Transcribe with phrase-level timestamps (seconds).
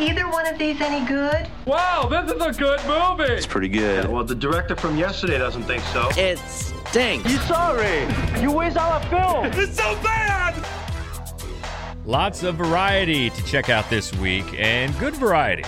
[0.00, 1.48] either one of these any good?
[1.66, 3.32] Wow, this is a good movie.
[3.32, 4.08] It's pretty good.
[4.08, 6.08] Well, the director from yesterday doesn't think so.
[6.16, 7.30] It stinks.
[7.30, 8.06] You sorry?
[8.40, 9.46] You waste all our film.
[9.62, 10.54] It's so bad.
[12.06, 15.64] Lots of variety to check out this week, and good variety.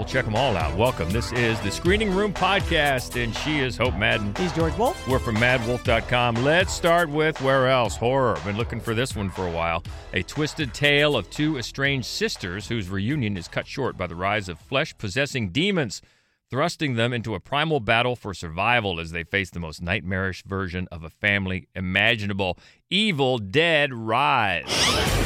[0.00, 0.74] We'll check them all out.
[0.78, 1.10] Welcome.
[1.10, 4.34] This is the Screening Room Podcast, and she is Hope Madden.
[4.36, 5.06] He's George Wolf.
[5.06, 6.36] We're from maddwolf.com.
[6.36, 7.98] Let's start with where else?
[7.98, 8.38] Horror.
[8.42, 9.84] Been looking for this one for a while.
[10.14, 14.48] A twisted tale of two estranged sisters whose reunion is cut short by the rise
[14.48, 16.00] of flesh possessing demons,
[16.48, 20.88] thrusting them into a primal battle for survival as they face the most nightmarish version
[20.90, 22.56] of a family imaginable.
[22.88, 25.19] Evil Dead Rise.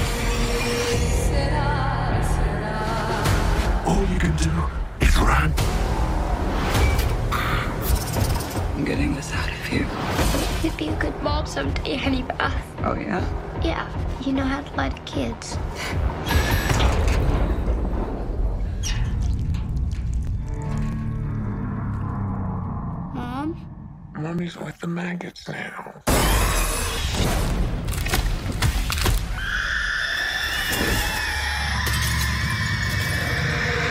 [3.87, 4.51] All you can do
[5.01, 5.53] is run.
[8.75, 9.87] I'm getting this out of here.
[10.63, 12.55] You'd be a good mom someday, Honey Bath.
[12.79, 13.23] Uh, oh, yeah?
[13.63, 13.87] Yeah,
[14.23, 15.59] you know how to lie to kids.
[23.15, 23.55] Mom?
[24.17, 26.03] Mommy's with the maggots now.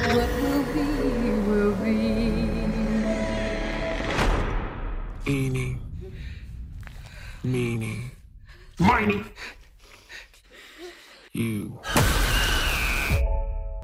[0.06, 1.94] What will be, will be.
[5.32, 5.78] Eeny,
[7.44, 8.12] meeny,
[8.80, 9.24] miny.
[11.32, 11.80] You.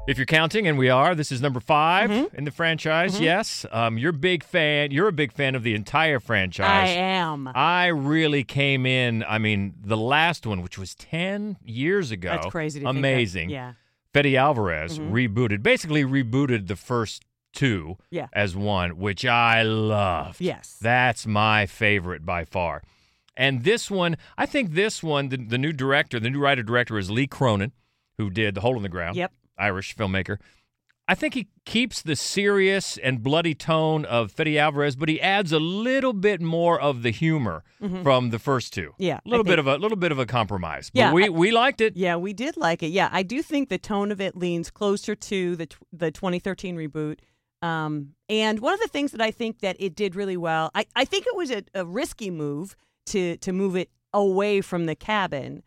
[0.06, 3.20] If you're counting, and we are, this is number 5 in the franchise.
[3.20, 4.90] Yes, um, you're a big fan.
[4.90, 6.66] You're a big fan of the entire franchise.
[6.68, 7.48] I am.
[7.54, 9.24] I really came in.
[9.24, 12.98] I mean, the last one, which was ten years ago, That's crazy to think that-
[12.98, 13.50] amazing.
[13.50, 13.72] yeah.
[14.12, 15.10] Fede Alvarez Mhm.
[15.12, 18.28] rebooted, basically rebooted the first two Yeah.
[18.32, 20.40] as one, which I loved.
[20.40, 20.78] Yes.
[20.80, 22.82] That's my favorite by far.
[23.36, 26.98] And this one, I think this one, the, the new director, the new writer director
[26.98, 27.72] is Lee Cronin,
[28.18, 29.16] who did The Hole in the Ground.
[29.16, 29.32] Yep.
[29.58, 30.38] Irish filmmaker.
[31.10, 35.50] I think he keeps the serious and bloody tone of Fede Alvarez, but he adds
[35.52, 38.02] a little bit more of the humor Mhm.
[38.04, 38.94] from the first two.
[38.98, 40.88] Yeah, a little bit of a little bit of a compromise.
[40.90, 41.96] But Yeah, we I- we liked it.
[41.96, 42.92] Yeah, we did like it.
[42.92, 47.18] Yeah, I do think the tone of it leans closer to the the 2013 reboot.
[47.62, 50.86] Um, and one of the things that I think that it did really well, I,
[50.96, 52.76] I think it was a, a risky move
[53.06, 55.62] to to move it away from the cabin.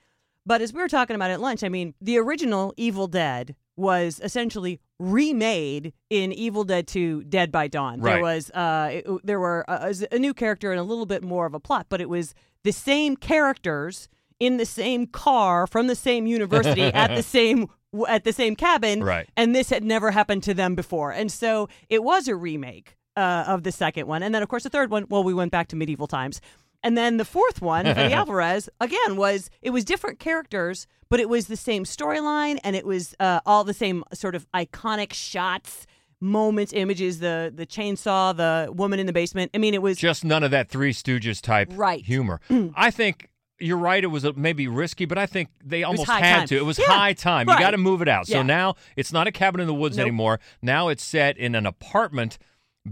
[0.45, 4.19] But as we were talking about at lunch, I mean, the original Evil Dead was
[4.23, 4.79] essentially
[5.11, 7.99] remade in Evil Dead 2: Dead by Dawn.
[7.99, 11.45] There was uh, it- there were a, a new character and a little bit more
[11.45, 12.33] of a plot, but it was
[12.63, 14.07] the same characters
[14.39, 17.67] in the same car from the same university at the same
[18.07, 19.29] at the same cabin Right.
[19.37, 23.43] and this had never happened to them before and so it was a remake uh,
[23.47, 25.67] of the second one and then of course the third one well we went back
[25.67, 26.41] to medieval times
[26.83, 31.29] and then the fourth one the alvarez again was it was different characters but it
[31.29, 35.85] was the same storyline and it was uh, all the same sort of iconic shots
[36.19, 40.23] moments images the the chainsaw the woman in the basement i mean it was Just
[40.23, 42.03] none of that Three Stooges type Right.
[42.05, 42.39] humor.
[42.75, 43.29] I think
[43.59, 44.03] you're right.
[44.03, 46.47] It was maybe risky, but I think they almost high had time.
[46.47, 46.57] to.
[46.57, 47.47] It was Yeah, high time.
[47.47, 48.27] You got to move it out.
[48.27, 48.43] So Yeah.
[48.43, 50.39] now it's not a cabin in the woods anymore.
[50.61, 52.37] Now it's set in an apartment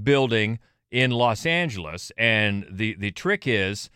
[0.03, 0.59] building
[0.91, 3.90] in Los Angeles, and the the trick is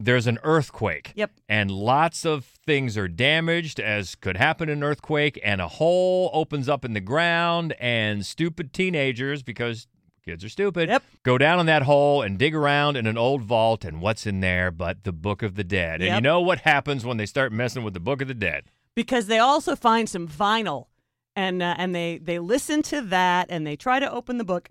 [0.00, 1.12] there's an earthquake.
[1.16, 1.32] Yep.
[1.48, 6.30] And lots of things are damaged, as could happen in an earthquake, and a hole
[6.32, 9.88] opens up in the ground, and stupid teenagers, because
[10.24, 11.02] kids are stupid, Yep.
[11.24, 14.38] go down in that hole and dig around in an old vault, and what's in
[14.40, 16.00] there but the Book of the Dead.
[16.00, 18.64] And you know what happens when they start messing with the Book of the Dead?
[18.94, 20.86] because they also find some vinyl
[21.36, 24.70] and uh, and they they listen to that and they try to open the book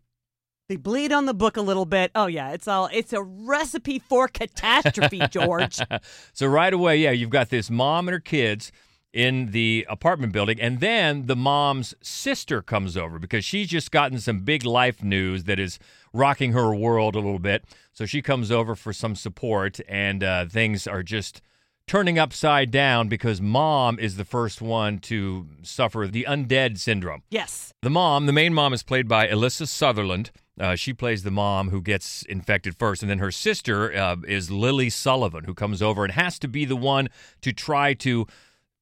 [0.69, 3.99] they bleed on the book a little bit oh yeah it's all it's a recipe
[3.99, 5.79] for catastrophe george
[6.33, 8.71] so right away, yeah, you've got this mom and her kids
[9.13, 14.19] in the apartment building, and then the mom's sister comes over because she's just gotten
[14.19, 15.79] some big life news that is
[16.13, 17.63] rocking her world a little bit.
[17.93, 21.41] So she comes over for some support, and uh, things are just
[21.87, 27.23] turning upside down because mom is the first one to suffer the undead syndrome.
[27.29, 30.31] yes The mom, the main mom, is played by Alyssa Sutherland.
[30.59, 34.49] Uh, she plays the mom who gets infected first, and then her sister uh, is
[34.51, 37.09] Lily Sullivan, who comes over and has to be the one
[37.41, 38.25] to try to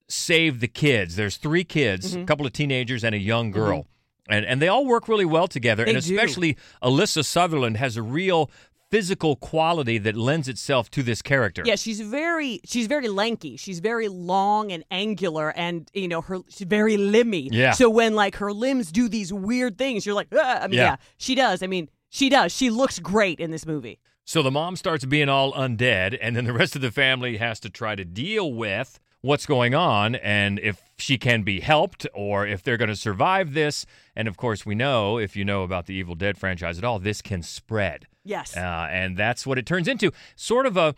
[0.07, 1.15] save the kids.
[1.15, 2.23] There's three kids, Mm-hmm.
[2.23, 3.87] a couple of teenagers, and a young girl,
[4.29, 5.83] and and they all work really well together.
[5.85, 6.15] They and do.
[6.15, 8.49] especially Alyssa Sutherland has a real
[8.95, 11.61] physical quality that lends itself to this character.
[11.65, 16.37] yeah she's very she's very lanky she's very long and angular and you know her
[16.49, 17.71] she's very limby Yeah.
[17.73, 20.59] so when like her limbs do these weird things you're like ah!
[20.63, 20.91] i mean Yeah.
[20.91, 24.51] yeah she does i mean she does she looks great in this movie So the
[24.59, 27.93] mom starts being all undead, and then the rest of the family has to try
[28.01, 32.77] to deal with what's going on and if she can be helped or if they're
[32.83, 33.85] going to survive this.
[34.15, 36.97] And of course, we know if you know about the Evil Dead franchise at all,
[36.99, 37.99] this can spread.
[38.25, 38.57] Yes.
[38.57, 40.11] Uh, and that's what it turns into.
[40.35, 40.95] Sort of a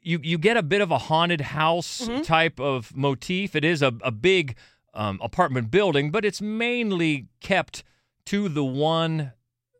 [0.00, 2.22] you you get a bit of a haunted house Mm-hmm.
[2.22, 3.54] type of motif.
[3.54, 4.56] It is a, a big
[4.94, 7.84] um, apartment building, but it's mainly kept
[8.26, 9.32] to the one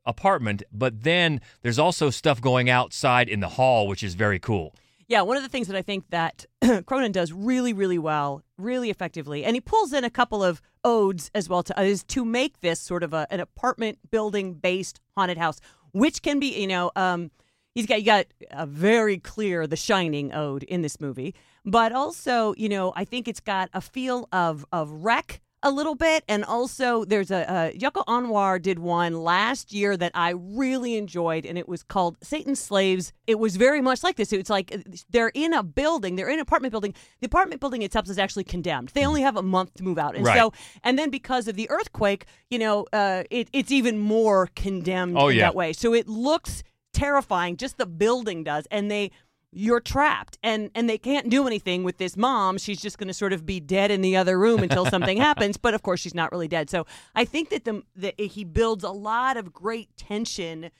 [0.04, 0.62] apartment.
[0.72, 4.74] But then there's also stuff going outside in the hall, which is very cool.
[5.08, 6.46] Yeah, one of the things that I think that
[6.86, 11.30] Cronin does really, really well, really effectively, and he pulls in a couple of odes
[11.32, 15.38] as well to is to make this sort of a, an apartment building based haunted
[15.38, 15.60] house,
[15.96, 17.30] which can be, you know, um,
[17.74, 21.34] he's got you got a very clear The Shining ode in this movie,
[21.64, 25.94] but also, you know, I think it's got a feel of of REC a little
[25.94, 30.96] bit, and also there's a uh, Joko Anwar did one last year that I really
[30.96, 33.12] enjoyed, and it was called Satan's Slaves.
[33.26, 34.32] It was very much like this.
[34.32, 34.78] It's like uh,
[35.10, 36.94] they're in a building, they're in an apartment building.
[37.20, 38.90] The apartment building itself is actually condemned.
[38.90, 40.38] They only have a month to move out, and Right.
[40.38, 40.52] so
[40.84, 45.28] and then because of the earthquake, you know, uh, it, it's even more condemned Oh,
[45.28, 45.42] yeah.
[45.44, 45.72] that way.
[45.72, 46.62] So it looks
[46.92, 47.56] terrifying.
[47.56, 49.10] Just the building does, and they
[49.56, 50.38] you're trapped.
[50.42, 52.58] And and they can't do anything with this mom.
[52.58, 55.56] She's just going to sort of be dead in the other room until something happens.
[55.56, 56.70] But of course she's not really dead.
[56.70, 60.70] So i think that the that he builds a lot of great tension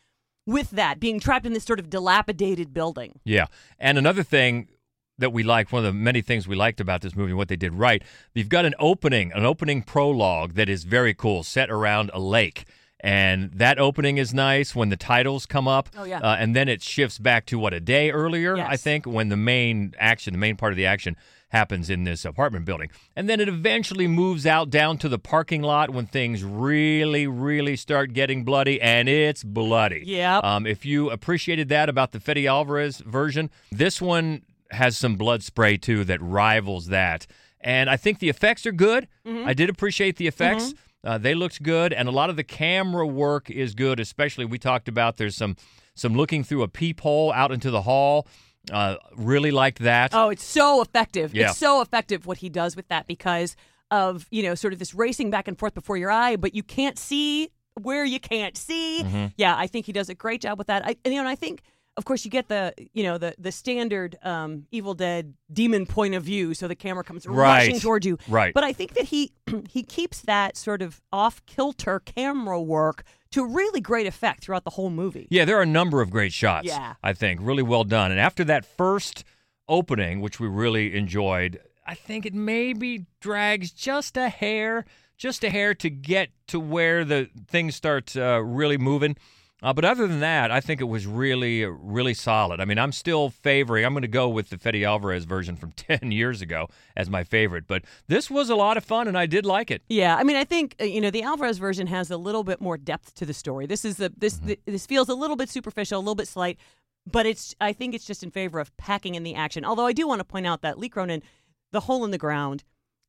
[0.46, 3.18] with that being trapped in this sort of dilapidated building.
[3.24, 3.46] Yeah.
[3.78, 4.68] And another thing
[5.18, 7.56] that we like one of the many things we liked about this movie, what they
[7.56, 8.02] did right,
[8.34, 12.66] you've got an opening, an opening prologue that is very cool, set around a lake.
[13.00, 15.90] And that opening is nice when the titles come up.
[15.96, 16.18] Oh, yeah.
[16.18, 19.36] Uh, and then it shifts back to what, a day earlier, I think, when the
[19.36, 21.16] main action, the main part of the action
[21.50, 22.90] happens in this apartment building.
[23.14, 27.76] And then it eventually moves out down to the parking lot when things really, really
[27.76, 30.02] start getting bloody, and it's bloody.
[30.04, 30.38] Yeah.
[30.38, 34.42] Um, if you appreciated that about the Fede Alvarez version, this one
[34.72, 37.26] has some blood spray too that rivals that.
[37.60, 39.06] And I think the effects are good.
[39.24, 40.74] I did appreciate the effects.
[41.06, 44.00] Uh, they looked good, and a lot of the camera work is good.
[44.00, 45.56] Especially, we talked about there's some
[45.94, 48.26] some looking through a peephole out into the hall.
[48.72, 50.10] Uh, really liked that.
[50.12, 51.50] oh it's so effective Yeah.
[51.50, 53.54] it's so effective what he does with that because
[53.92, 56.64] of you know sort of this racing back and forth before your eye but you
[56.64, 57.48] can't see
[57.80, 59.26] where you can't see Mm-hmm.
[59.36, 61.28] yeah i think he does a great job with that I, and, you know and
[61.28, 61.62] i think
[61.96, 66.14] of course you get the you know the the standard um, evil dead demon point
[66.14, 67.58] of view so the camera comes Right.
[67.66, 68.52] rushing toward you Right.
[68.54, 69.32] but i think that he
[69.70, 73.02] he keeps that sort of off kilter camera work
[73.32, 76.32] to really great effect throughout the whole movie Yeah, there are a number of great
[76.32, 76.66] shots.
[76.68, 76.94] Yeah.
[77.02, 78.10] I think really well done.
[78.10, 79.24] And after that first
[79.68, 84.84] opening, which we really enjoyed, I think it maybe drags just a hair,
[85.18, 89.16] just a hair to get to where the things start uh, really moving.
[89.62, 92.60] Uh, but other than that, I think it was really, really solid.
[92.60, 93.86] I mean, I'm still favoring.
[93.86, 97.24] I'm going to go with the Fede Alvarez version from 10 years ago as my
[97.24, 97.66] favorite.
[97.66, 99.82] But this was a lot of fun, and I did like it.
[99.88, 102.60] Yeah, I mean, I think uh, you know the Alvarez version has a little bit
[102.60, 103.66] more depth to the story.
[103.66, 106.58] This is the this th- this feels a little bit superficial, a little bit slight,
[107.10, 109.64] but it's I think it's just in favor of packing in the action.
[109.64, 111.22] Although I do want to point out that Lee Cronin,
[111.72, 112.62] The Hole in the Ground,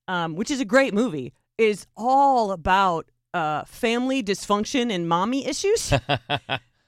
[0.07, 5.93] um, which is a great movie, is all about uh, family dysfunction and mommy issues.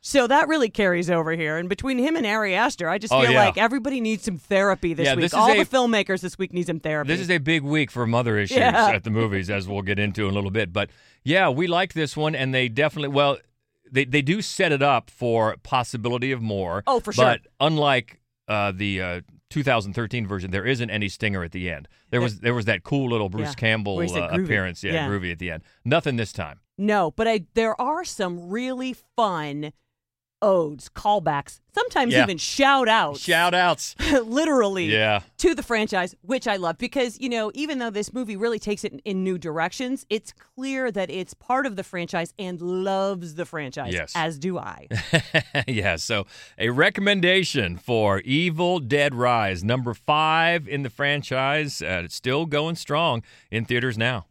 [0.01, 3.19] So that really carries over here, and between him and Ari Aster, I just Oh,
[3.22, 3.46] feel yeah.
[3.48, 5.24] like everybody needs some therapy this Yeah, week.
[5.24, 7.10] this is All a- the filmmakers this week need some therapy.
[7.10, 8.92] This is a big week for mother issues Yeah.
[8.92, 10.72] at the movies, as we'll get into in a little bit.
[10.72, 10.90] But
[11.25, 13.40] yeah, we like this one, and they definitely well,
[13.92, 16.81] they they do set it up for possibility of more.
[16.88, 17.26] Oh, for sure.
[17.26, 21.87] But unlike uh, the uh, 2013 version, there isn't any stinger at the end.
[22.11, 24.83] There was there was that cool little Bruce Yeah, Campbell where he said uh, appearance,
[24.83, 25.07] yeah, Yeah.
[25.07, 25.63] groovy at the end.
[25.83, 26.59] Nothing this time.
[26.77, 29.73] No, but I there are some really fun
[30.42, 32.24] odes, callbacks, sometimes Yeah.
[32.24, 33.19] even shout outs.
[33.19, 33.96] Shout outs.
[34.24, 35.22] literally Yeah.
[35.40, 38.84] to the franchise, which I love because, you know, even though this movie really takes
[38.84, 43.36] it in, in new directions, it's clear that it's part of the franchise and loves
[43.36, 44.14] the franchise, Yes.
[44.16, 44.88] as do I.
[45.68, 46.26] yeah, so
[46.58, 51.81] a recommendation for Evil Dead Rise, number five in the franchise.
[51.81, 54.26] Uh, it's still going strong in theaters now.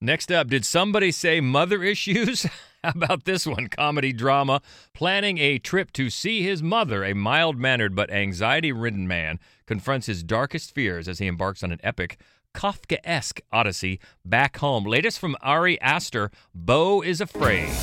[0.00, 2.46] Next up, did somebody say mother issues?
[2.84, 3.68] How about this one?
[3.68, 4.60] Comedy drama.
[4.92, 10.06] Planning a trip to see his mother, a mild mannered but anxiety ridden man confronts
[10.06, 12.18] his darkest fears as he embarks on an epic
[12.54, 14.84] Kafka esque odyssey back home.
[14.84, 17.74] Latest from Ari Aster Beau is Afraid.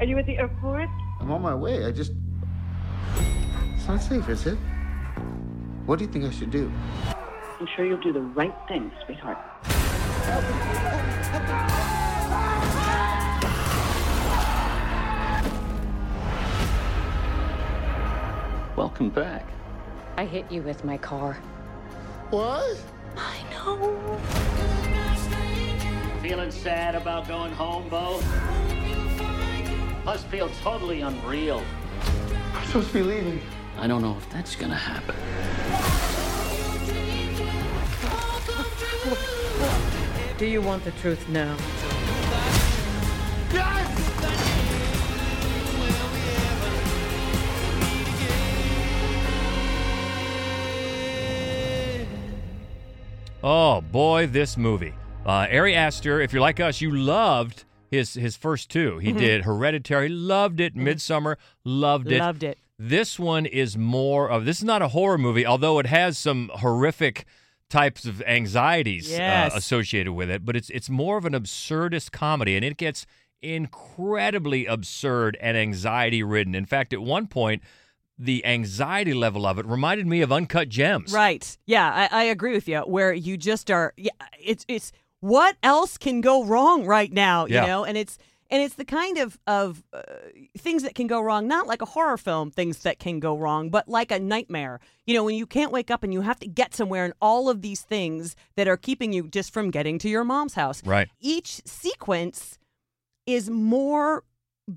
[0.00, 0.88] Are you at the airport?
[1.20, 1.86] I'm on my way.
[1.86, 2.12] I just.
[3.76, 4.58] It's not safe, is it?
[5.86, 6.70] What do you think I should do?
[7.58, 9.38] I'm sure you'll do the right thing, sweetheart.
[18.78, 19.44] Welcome back.
[20.16, 21.34] I hit you with my car.
[22.30, 22.78] What?
[23.16, 24.20] I know.
[26.22, 28.20] Feeling sad about going home, Beau?
[30.04, 31.60] Must feel totally unreal.
[32.54, 33.40] I'm supposed to be leaving.
[33.78, 35.16] I don't know if that's gonna happen.
[40.38, 41.56] Do you want the truth now?
[53.42, 54.94] Oh boy, this movie.
[55.24, 58.98] Uh, Ari Aster, if you're like us, you loved his his first two.
[58.98, 59.18] He Mhm.
[59.18, 60.74] did Hereditary, loved it.
[60.74, 62.18] Midsommar, loved it.
[62.18, 62.58] Loved it.
[62.78, 66.50] This one is more of this is not a horror movie, although it has some
[66.54, 67.24] horrific
[67.70, 69.52] types of anxieties Yes.
[69.52, 70.44] uh, associated with it.
[70.44, 73.06] But it's it's more of an absurdist comedy, and it gets
[73.40, 76.54] incredibly absurd and anxiety ridden.
[76.54, 77.62] In fact, at one point.
[78.18, 81.12] The anxiety level of it reminded me of Uncut Gems.
[81.12, 81.56] Right.
[81.66, 82.80] Yeah, I, I agree with you.
[82.80, 83.94] Where you just are.
[83.96, 84.10] Yeah,
[84.40, 87.46] it's it's what else can go wrong right now?
[87.46, 87.66] You Yeah.
[87.66, 88.18] know, and it's
[88.50, 90.02] and it's the kind of of uh,
[90.56, 91.46] things that can go wrong.
[91.46, 94.80] Not like a horror film, things that can go wrong, but like a nightmare.
[95.06, 97.48] You know, when you can't wake up and you have to get somewhere, and all
[97.48, 100.82] of these things that are keeping you just from getting to your mom's house.
[100.84, 101.08] Right.
[101.20, 102.58] Each sequence
[103.26, 104.24] is more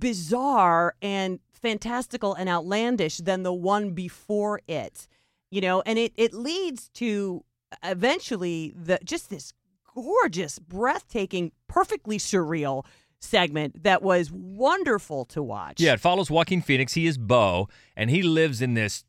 [0.05, 5.07] bizarre and fantastical and outlandish than the one before it
[5.51, 5.83] you know?
[5.85, 7.43] And it it leads to
[7.83, 9.53] eventually the just this
[9.93, 12.85] gorgeous breathtaking perfectly surreal
[13.19, 15.79] segment that was wonderful to watch.
[15.79, 16.93] Yeah, it follows Joaquin Phoenix.
[16.93, 19.03] He is Beau, and he lives in this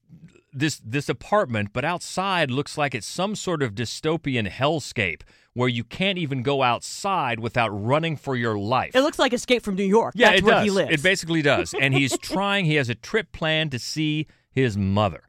[0.52, 5.23] this this apartment, but outside looks like it's some sort of dystopian hellscape
[5.54, 8.94] where you can't even go outside without running for your life.
[8.94, 10.64] it looks like escape from new york yeah, that's it where does.
[10.64, 11.75] he lives It basically does.
[11.80, 12.64] And he's trying.
[12.64, 15.23] He has a trip planned to see his mother,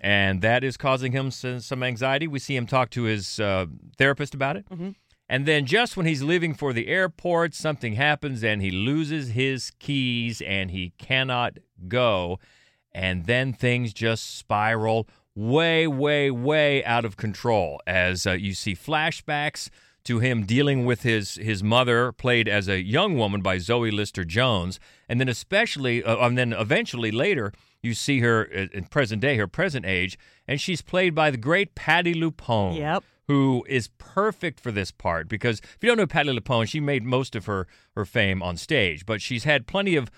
[0.00, 2.26] and that is causing him some, some anxiety.
[2.26, 3.66] We see him talk to his uh,
[3.98, 4.68] therapist about it.
[4.68, 4.94] Mhm.
[5.28, 9.72] And then just when he's leaving for the airport, something happens and he loses his
[9.80, 11.58] keys and he cannot
[11.88, 12.38] go.
[12.92, 18.74] And then things just spiral way, way, way out of control as uh, you see
[18.74, 19.68] flashbacks
[20.04, 24.24] to him dealing with his his mother, played as a young woman by Zoe Lister
[24.24, 24.78] Jones,
[25.08, 27.52] and then especially, uh, and then eventually later
[27.82, 30.16] you see her uh, in present day, her present age,
[30.48, 33.02] and she's played by the great Patti LuPone Yep.
[33.26, 37.02] who is perfect for this part because if you don't know Patti LuPone, she made
[37.04, 37.66] most of her
[37.96, 40.08] her fame on stage, but she's had plenty of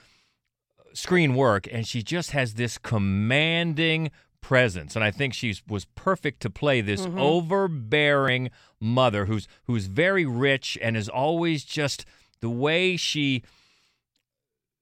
[0.92, 4.10] screen work and she just has this commanding
[4.40, 7.18] presence and I think she was perfect to play this Mhm.
[7.18, 12.04] overbearing mother who's who's very rich and is always just
[12.40, 13.42] the way she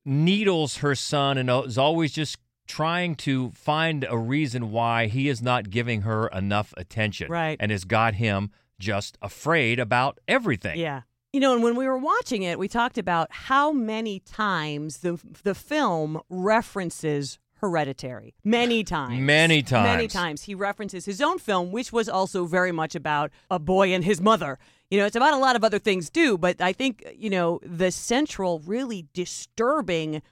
[0.05, 5.41] needles her son and is always just trying to find a reason why he is
[5.43, 7.31] not giving her enough attention.
[7.31, 7.57] Right.
[7.61, 10.79] And has got him just afraid about everything.
[10.79, 11.03] Yeah.
[11.33, 15.19] You know, and when we were watching it, we talked about how many times the
[15.43, 18.35] the film references Hereditary.
[18.45, 19.21] Many times.
[19.21, 19.87] Many times.
[19.87, 20.43] Many times.
[20.43, 24.21] He references his own film, which was also very much about a boy and his
[24.21, 24.59] mother.
[24.91, 27.61] You know, it's about a lot of other things too, but I think, you know,
[27.63, 30.23] the central, really disturbing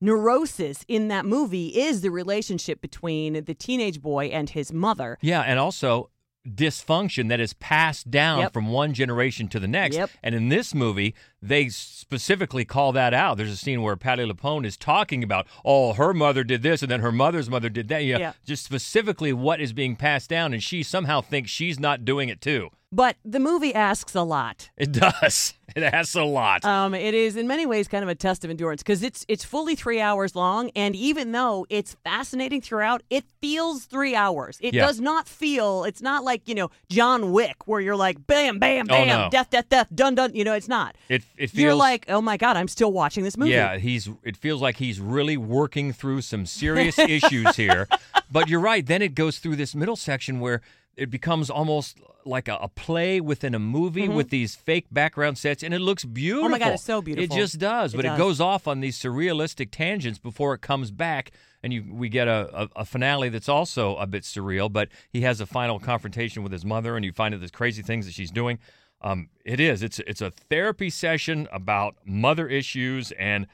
[0.00, 5.16] neurosis in that movie is the relationship between the teenage boy and his mother.
[5.22, 6.10] Yeah, and also
[6.48, 8.52] dysfunction that is passed down Yep.
[8.52, 9.96] from one generation to the next.
[9.96, 10.10] Yep.
[10.22, 13.36] And in this movie, they specifically call that out.
[13.36, 16.90] There's a scene where Patti LuPone is talking about, oh, her mother did this, and
[16.90, 17.98] then her mother's mother did that.
[18.02, 18.32] Know, Yeah.
[18.44, 22.40] Just specifically what is being passed down, and she somehow thinks she's not doing it
[22.40, 22.70] too.
[22.94, 24.70] But the movie asks a lot.
[24.76, 25.54] It does.
[25.74, 26.64] It asks a lot.
[26.64, 29.42] Um, it is in many ways kind of a test of endurance because it's it's
[29.42, 34.56] fully three hours long, and even though it's fascinating throughout, it feels three hours.
[34.60, 34.86] It Yeah.
[34.86, 35.82] does not feel.
[35.82, 39.28] It's not like you know John Wick where you're like bam, bam, Oh, bam, no.
[39.32, 40.32] death, death, death, done, done.
[40.36, 40.94] You know, it's not.
[41.08, 43.50] it it feels You're like, oh my god, I'm still watching this movie.
[43.52, 44.08] Yeah, he's.
[44.22, 47.88] It feels like he's really working through some serious issues here.
[48.30, 48.84] But you're right.
[48.84, 50.60] Then it goes through this middle section where
[50.96, 54.14] it becomes almost like a, a play within a movie Mhm.
[54.14, 56.46] with these fake background sets, and it looks beautiful.
[56.46, 57.36] Oh my God, it's so beautiful.
[57.36, 57.92] It just does.
[57.92, 58.14] It but does.
[58.14, 61.32] it goes off on these surrealistic tangents before it comes back,
[61.62, 64.72] and you we get a, a, a finale that's also a bit surreal.
[64.72, 67.82] But he has a final confrontation with his mother, and you find out there's crazy
[67.82, 68.58] things that she's doing.
[69.02, 69.82] Um, it is.
[69.82, 73.46] It's it's a therapy session about mother issues, and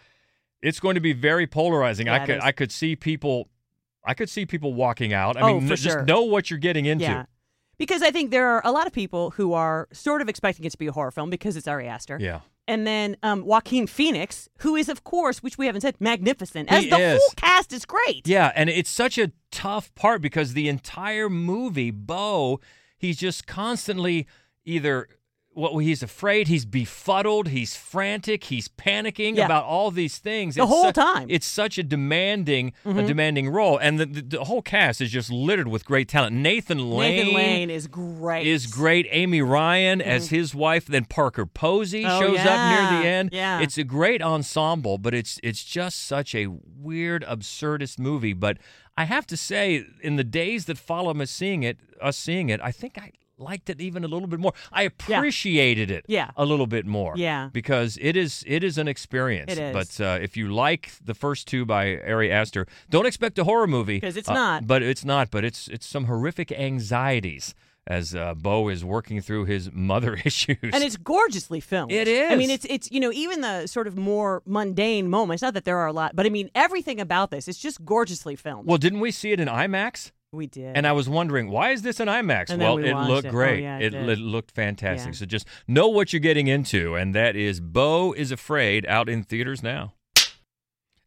[0.62, 2.08] it's going to be very polarizing.
[2.08, 2.42] I could is.
[2.44, 3.48] I could see people.
[4.04, 5.36] I could see people walking out.
[5.36, 6.04] I Oh, mean, for just sure.
[6.04, 7.04] know what you're getting into.
[7.04, 7.24] Yeah.
[7.78, 10.70] Because I think there are a lot of people who are sort of expecting it
[10.72, 12.18] to be a horror film because it's Ari Aster.
[12.20, 12.40] Yeah.
[12.68, 16.70] And then um, Joaquin Phoenix, who is, of course, which we haven't said, magnificent.
[16.70, 17.18] As He the is.
[17.20, 18.28] whole cast is great.
[18.28, 22.60] Yeah, and it's such a tough part because the entire movie, Beau,
[22.96, 24.26] he's just constantly
[24.64, 25.08] either
[25.52, 29.46] well, he's afraid, he's befuddled, he's frantic, he's panicking Yeah.
[29.46, 31.26] about all these things The It's whole su- time.
[31.28, 33.06] It's such a demanding, a Mhm.
[33.08, 36.36] demanding role, and the, the, the whole cast is just littered with great talent.
[36.36, 38.46] Nathan Lane, Nathan Lane is great.
[38.46, 39.06] is great.
[39.10, 42.46] Amy Ryan as his wife, then Parker Posey Oh, shows up
[42.92, 43.30] near the end.
[43.32, 43.60] Yeah.
[43.60, 48.32] It's a great ensemble, but it's it's just such a weird, absurdist movie.
[48.34, 48.58] But
[48.96, 52.60] I have to say, in the days that follow us seeing it, us seeing it,
[52.62, 54.52] I think I liked it even a little bit more.
[54.72, 56.30] I appreciated it Yeah.
[56.36, 57.14] a little bit more.
[57.16, 57.48] Yeah.
[57.52, 59.52] Because it is it is an experience.
[59.52, 59.72] It is.
[59.72, 63.66] But uh, if you like the first two by Ari Aster, don't expect a horror
[63.66, 63.96] movie.
[64.00, 64.66] Because it's uh, not.
[64.66, 65.30] But it's not.
[65.30, 67.54] But it's it's some horrific anxieties
[67.86, 70.58] as uh, Beau is working through his mother issues.
[70.62, 71.90] and it's gorgeously filmed.
[71.92, 72.30] It is.
[72.30, 75.42] I mean, it's it's you know even the sort of more mundane moments.
[75.42, 78.36] Not that there are a lot, but I mean everything about this is just gorgeously
[78.36, 78.66] filmed.
[78.68, 80.12] well, didn't we see it in IMAX?
[80.32, 80.76] We did.
[80.76, 82.50] And I was wondering, why is this an IMAX?
[82.50, 83.28] And well, we it looked it.
[83.28, 83.62] Oh, great.
[83.62, 85.14] yeah, it, it it looked fantastic.
[85.14, 85.18] Yeah.
[85.18, 89.24] So just know what you're getting into, and that is Beau is Afraid out in
[89.24, 89.94] theaters now.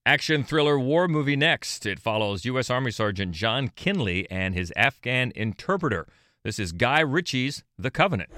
[0.05, 1.85] Action thriller war movie next.
[1.85, 2.69] It follows U.S.
[2.69, 6.05] Army Sergeant John Kinley and his Afghan interpreter.
[6.43, 8.29] This is Guy Ritchie's The Covenant.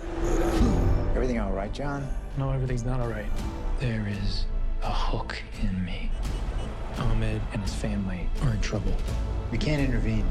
[1.16, 2.08] Everything all right, John?
[2.38, 3.26] No, everything's not all right.
[3.80, 4.46] There is
[4.84, 6.12] a hook in me.
[6.98, 8.94] Ahmed and his family are in trouble.
[9.52, 10.26] We can't intervene.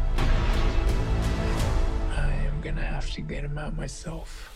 [2.16, 4.50] I am gonna have to get him out myself.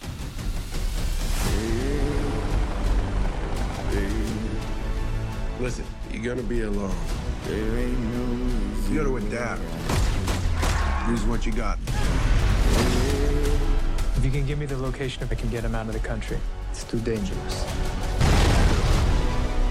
[5.61, 6.95] Listen, you're gonna be alone.
[7.49, 9.61] You gotta adapt.
[11.09, 11.79] Use what you got.
[14.17, 16.01] If you can give me the location, if I can get him out of the
[16.01, 16.39] country.
[16.71, 17.65] It's too dangerous.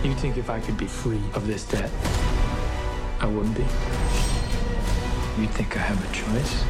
[0.04, 1.92] You think if I could be free of this debt,
[3.20, 3.64] I wouldn't be?
[5.42, 6.64] You think I have a choice?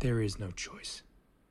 [0.00, 1.02] There is no choice.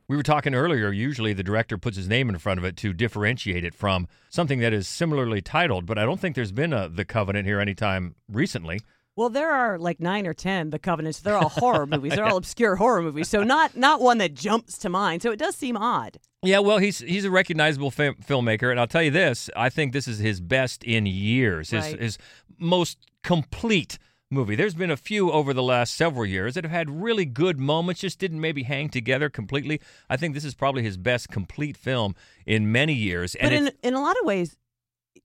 [0.07, 2.93] We were talking earlier, usually the director puts his name in front of it to
[2.93, 6.89] differentiate it from something that is similarly titled, but I don't think there's been a
[6.89, 8.81] The Covenant here anytime recently.
[9.19, 11.19] Well, there are like nine or ten The Covenants.
[11.19, 12.13] They're all horror movies.
[12.15, 13.27] They're all obscure horror movies.
[13.27, 15.21] So not not one that jumps to mind.
[15.21, 16.17] So it does seem odd.
[16.41, 19.91] Yeah, well, he's he's a recognizable fi- filmmaker, and I'll tell you this: I think
[19.93, 21.99] this is his best in years, his Right.
[21.99, 22.17] his
[22.57, 23.99] most complete
[24.31, 24.55] movie.
[24.55, 28.01] There's been a few over the last several years that have had really good moments,
[28.01, 29.81] just didn't maybe hang together completely.
[30.09, 33.71] I think this is probably his best complete film in many years, and but in
[33.89, 34.55] in a lot of ways,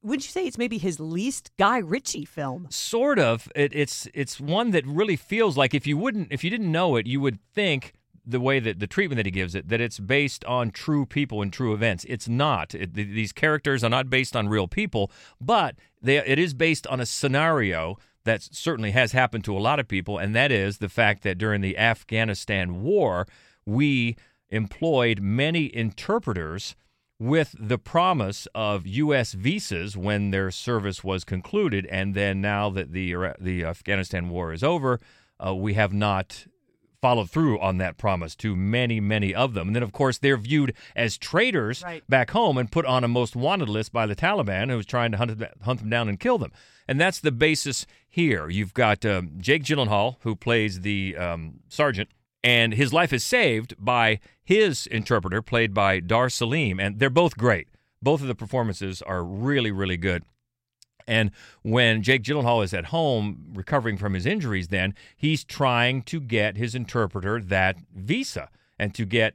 [0.03, 2.67] wouldn't you say it's maybe his least Guy Ritchie film?
[2.71, 6.51] sort of it, it's it's one that really feels like if you wouldn't if you
[6.51, 7.93] didn't know it, you would think
[8.27, 11.43] the way that the treatment that he gives it that it's based on true people
[11.43, 12.05] and true events.
[12.09, 12.75] It's not.
[12.75, 16.87] It, th- these characters are not based on real people, but they, it is based
[16.87, 20.79] on a scenario that certainly has happened to a lot of people, and that is
[20.79, 23.27] the fact that during the Afghanistan war,
[23.67, 24.17] we
[24.49, 26.75] employed many interpreters
[27.19, 29.33] with the promise of U.S.
[29.33, 34.63] visas when their service was concluded, and then now that the the Afghanistan war is
[34.65, 35.01] over,
[35.45, 36.47] uh, we have not
[37.01, 39.69] followed through on that promise to many, many of them.
[39.69, 42.03] And then, of course, they're viewed as traitors Right.
[42.09, 45.19] back home and put on a most wanted list by the Taliban, who's trying to
[45.19, 46.51] hunt them, hunt them down and kill them.
[46.89, 48.49] And that's the basis here.
[48.49, 52.09] You've got um, Jake Gyllenhaal, who plays the um, sergeant,
[52.45, 57.39] and his life is saved by his interpreter, played by Dar Salim, and they're both
[57.39, 57.69] great.
[58.03, 60.25] Both of the performances are really, really good.
[61.07, 61.31] And
[61.63, 66.59] when Jake Gyllenhaal is at home recovering from his injuries, then he's trying to get
[66.59, 69.35] his interpreter that visa and to get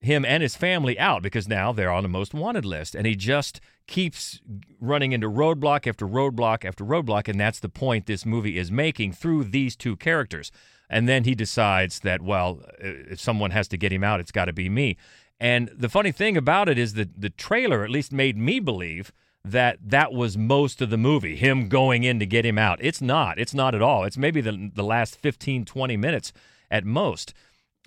[0.00, 2.94] him and his family out because now they're on the most wanted list.
[2.94, 4.40] And he just keeps
[4.80, 7.28] running into roadblock after roadblock after roadblock.
[7.28, 10.50] And that's the point this movie is making through these two characters.
[10.90, 14.46] And then he decides that, well, if someone has to get him out, it's got
[14.46, 14.96] to be me.
[15.38, 19.12] And the funny thing about it is that the trailer at least made me believe
[19.44, 22.78] that that was most of the movie, him going in to get him out.
[22.82, 23.38] It's not.
[23.38, 24.04] It's not at all.
[24.04, 26.32] It's maybe the, the last 15, 20 minutes
[26.70, 27.32] at most.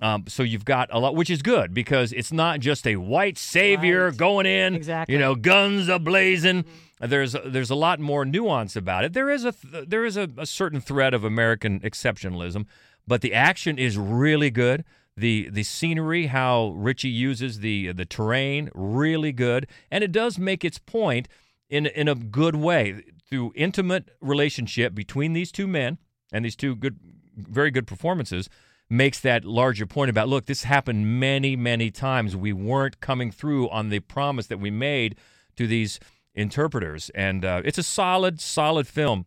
[0.01, 3.37] Um, so you've got a lot, which is good because it's not just a white
[3.37, 4.17] savior Right.
[4.17, 5.13] going in, Exactly.
[5.13, 6.65] you know, guns a blazing.
[6.99, 9.13] There's there's a lot more nuance about it.
[9.13, 9.53] There is a
[9.85, 12.65] there is a, a certain thread of American exceptionalism,
[13.07, 14.83] but the action is really good.
[15.15, 20.65] The the scenery, how Ritchie uses the the terrain, really good, and it does make
[20.65, 21.27] its point
[21.69, 25.97] in in a good way through intimate relationship between these two men
[26.31, 26.99] and these two good,
[27.35, 28.49] very good performances
[28.89, 32.35] makes that larger point about look, this happened many many times.
[32.35, 35.15] We weren't coming through on the promise that we made
[35.55, 35.99] to these
[36.35, 39.25] interpreters, and uh, it's a solid solid film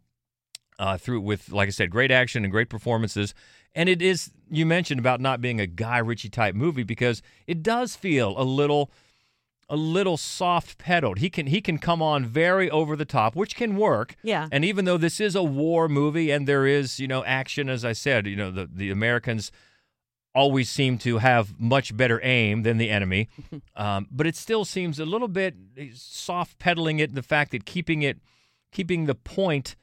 [0.79, 3.35] uh, through with like I said, great action and great performances.
[3.77, 7.63] And it is, you mentioned about not being a Guy Ritchie type movie because it
[7.63, 8.91] does feel a little
[9.69, 11.19] a little soft pedaled.
[11.19, 14.15] He can he can come on very over the top, which can work.
[14.23, 14.49] Yeah.
[14.53, 17.85] And even though this is a war movie and there is, you know, action, as
[17.85, 19.51] I said, you know, the, the Americans
[20.35, 23.29] always seem to have much better aim than the enemy.
[23.77, 25.57] um, but it still seems a little bit
[25.95, 28.21] soft pedaling it, the fact that keeping it
[28.71, 29.75] keeping the point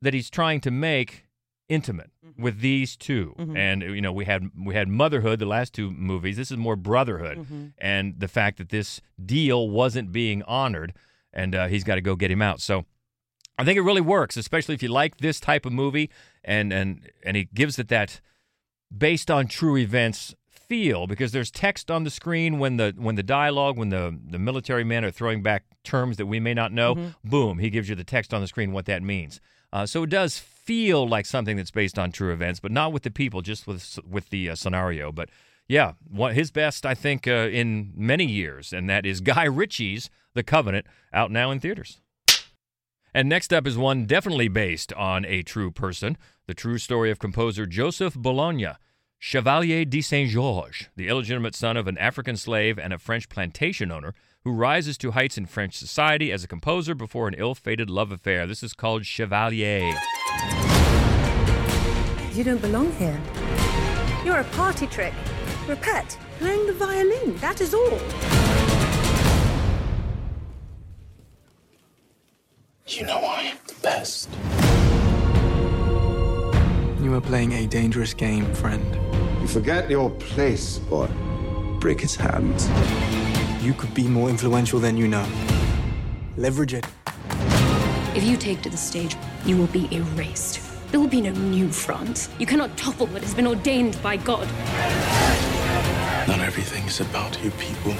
[0.00, 1.24] that he's trying to make
[1.68, 2.11] intimate.
[2.38, 6.36] With these 2 and you know we had we had motherhood the last two movies.
[6.36, 7.38] This is more brotherhood.
[7.38, 7.66] Mm-hmm.
[7.78, 10.94] and the fact that this deal wasn't being honored
[11.32, 12.60] and uh, he's got to go get him out.
[12.60, 12.84] So
[13.58, 16.10] i think it really works especially if you like this type of movie
[16.42, 18.20] and and and he gives it that
[18.96, 20.34] based on true events
[20.72, 24.38] feel because there's text on the screen when the when the dialogue when the the
[24.38, 26.94] military men are throwing back terms that we may not know.
[27.22, 29.38] Boom he gives you the text on the screen what that means.
[29.70, 33.02] Uh, so it does feel like something that's based on true events but not with
[33.02, 35.12] the people just with with the uh, scenario.
[35.12, 35.28] But
[35.68, 40.10] yeah one, his best i think uh, in many years and that is guy ritchie's
[40.34, 42.00] the covenant out now in theaters.
[43.14, 47.18] And next up is one definitely based on a true person the true story of
[47.18, 48.74] composer Joseph Bologne,
[49.18, 53.92] Chevalier de Saint Georges, the illegitimate son of an African slave and a French plantation
[53.92, 57.88] owner who rises to heights in French society as a composer before an ill fated
[57.88, 58.46] love affair.
[58.46, 59.94] This is called Chevalier.
[62.32, 63.20] You don't belong here.
[64.24, 65.12] You're a party trick.
[65.66, 67.98] You're a pet, playing the violin, that is all.
[72.86, 74.28] You know I am the best.
[77.02, 78.84] You are playing a dangerous game, friend.
[79.40, 81.08] You forget your place, boy.
[81.80, 82.68] Break his hands.
[83.62, 85.24] You could be more influential than you know.
[86.36, 86.84] Leverage it.
[88.16, 89.14] If you take to the stage,
[89.46, 90.60] you will be erased.
[90.90, 92.28] There will be no new France.
[92.40, 94.48] You cannot topple what has been ordained by God.
[96.26, 97.94] Not everything is about you people.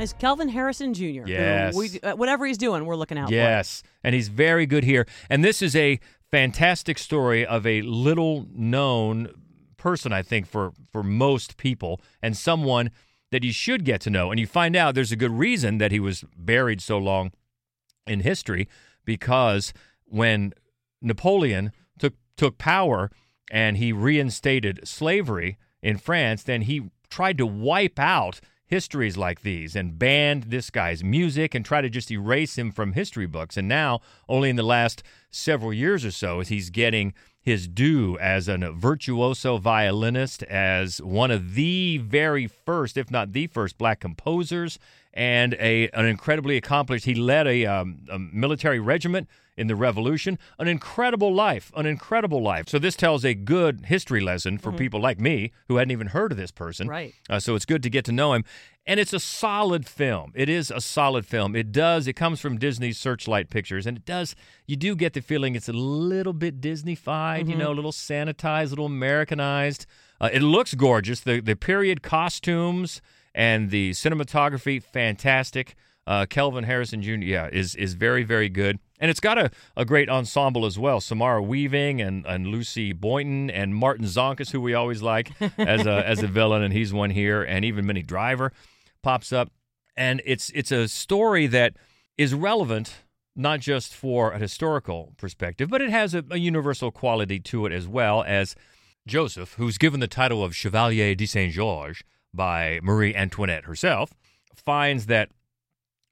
[0.00, 1.22] It's Kelvin Harrison Jr.
[1.22, 1.74] who Yes.
[1.74, 5.06] we, uh, whatever he's doing, we're looking out Yes, and he's very good here.
[5.28, 5.98] And this is a
[6.30, 9.30] fantastic story of a little known
[9.78, 12.90] person, I think, for for most people, and someone
[13.30, 14.30] that you should get to know.
[14.30, 17.32] And you find out there's a good reason that he was buried so long
[18.06, 18.68] in history,
[19.04, 19.72] because
[20.04, 20.52] when
[21.00, 23.10] Napoleon took took power
[23.50, 29.74] and he reinstated slavery in France, then he tried to wipe out histories like these
[29.74, 33.56] and banned this guy's music and try to just erase him from history books.
[33.56, 37.14] And now, only in the last several years or so, is he's getting
[37.48, 43.46] his due as a virtuoso violinist, as one of the very first, if not the
[43.46, 44.78] first, black composers,
[45.14, 47.06] and a an incredibly accomplished.
[47.06, 50.38] He led a, um, a military regiment in the Revolution.
[50.58, 52.68] An incredible life, an incredible life.
[52.68, 56.30] So this tells a good history lesson for people like me who hadn't even heard
[56.32, 56.86] of this person.
[56.86, 57.14] Right.
[57.28, 58.44] Uh, so it's good to get to know him.
[58.88, 60.32] And it's a solid film.
[60.34, 61.54] It is a solid film.
[61.54, 64.34] It does, it comes from Disney's Searchlight Pictures, and it does,
[64.66, 68.68] you do get the feeling it's a little bit Disney-fied, you know, a little sanitized,
[68.68, 69.84] a little Americanized.
[70.18, 71.20] Uh, it looks gorgeous.
[71.20, 73.02] The, the period costumes
[73.34, 75.74] and the cinematography, fantastic.
[76.06, 77.16] Uh, Kelvin Harrison Jr.
[77.16, 81.02] Yeah, is is very very good, and it's got a, a great ensemble as well.
[81.02, 86.08] Samara Weaving and, and Lucy Boynton and Marton Csokas, who we always like as a
[86.08, 88.54] as a villain, and he's one here, and even Minnie Driver
[89.02, 89.50] pops up,
[89.96, 91.74] and it's it's a story that
[92.16, 93.04] is relevant
[93.36, 97.72] not just for a historical perspective, but it has a, a universal quality to it
[97.72, 98.56] as well as
[99.06, 102.02] Joseph, who's given the title of Chevalier de Saint Georges
[102.34, 104.12] by Marie Antoinette herself,
[104.54, 105.30] finds that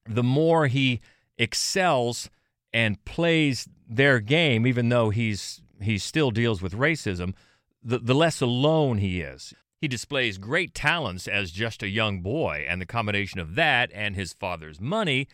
[0.09, 1.01] the more he
[1.37, 2.31] excels
[2.73, 7.35] and plays their game, even though he's he still deals with racism,
[7.83, 9.53] the, the less alone he is.
[9.81, 14.17] He displays great talents as just a young boy, and the combination of that and
[14.17, 15.29] his father's money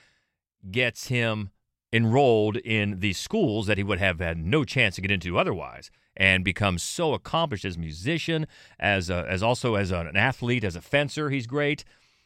[0.71, 1.51] gets him
[1.93, 5.91] enrolled in these schools that he would have had no chance to get into otherwise
[6.17, 8.47] and becomes so accomplished as a musician
[8.79, 11.85] as a, as also as an athlete as a fencer he's great.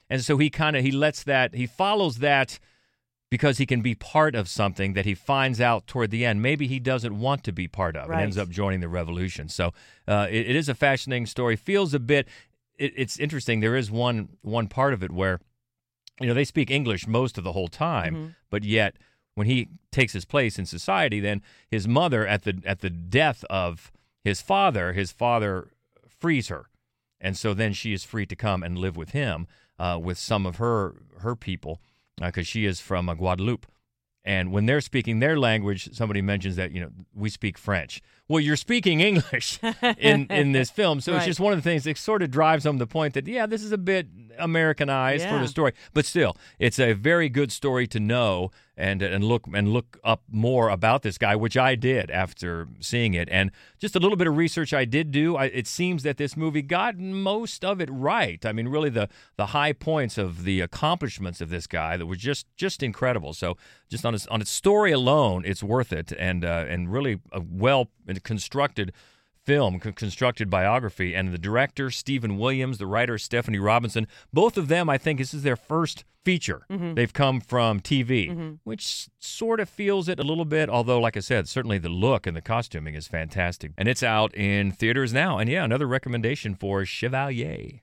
[0.09, 2.59] And so he kind of he lets that he follows that
[3.31, 6.41] because he can be part of something that he finds out toward the end.
[6.43, 8.09] Maybe he doesn't want to be part of.
[8.09, 8.17] Right.
[8.17, 9.49] and ends up joining the revolution.
[9.49, 9.73] So
[10.07, 11.57] uh, it, it is a fascinating story.
[11.57, 12.29] Feels a bit
[12.79, 13.61] it, it's interesting.
[13.61, 15.41] There is one one part of it where
[16.21, 18.35] you know they speak english most of the whole time Mhm.
[18.49, 18.97] but yet
[19.35, 23.45] when he takes his place in society then his mother at the at the death
[23.51, 23.93] of
[24.25, 25.69] his father his father
[26.09, 26.67] frees her.
[27.21, 29.47] And so then she is free to come and live with him
[29.79, 31.81] uh, with some of her her people
[32.21, 33.67] because she is from uh, Guadeloupe
[34.25, 38.03] And when they're speaking their language, somebody mentions that you know we speak French.
[38.29, 39.61] Well, you're speaking English
[39.99, 41.19] in in this film, so Right.
[41.19, 43.47] it's just one of the things that sort of drives home the point that yeah,
[43.47, 44.09] this is a bit
[44.39, 49.25] Americanized for the story, but still, it's a very good story to know and and
[49.25, 53.51] look and look up more about this guy, which I did after seeing it, and
[53.79, 55.37] just a little bit of research I did do.
[55.37, 58.45] I, it seems that this movie got most of it right.
[58.45, 62.17] I mean, really the the high points of the accomplishments of this guy that were
[62.17, 63.33] just just incredible.
[63.33, 63.57] So
[63.89, 67.41] just on its on its story alone, it's worth it, and uh, and really a
[67.41, 67.89] well
[68.21, 68.93] constructed
[69.45, 74.09] film, constructed biography, and the director Stephen Williams, the writer Stephanie Robinson.
[74.33, 76.63] Both of them, I think, this is their first feature.
[76.69, 76.97] Mhm.
[76.97, 78.59] They've come from TV, Mhm.
[78.65, 80.69] which sort of feels it a little bit.
[80.69, 84.35] Although, like I said, certainly the look and the costuming is fantastic, and it's out
[84.35, 85.39] in theaters now.
[85.39, 87.83] And yeah, another recommendation for Chevalier.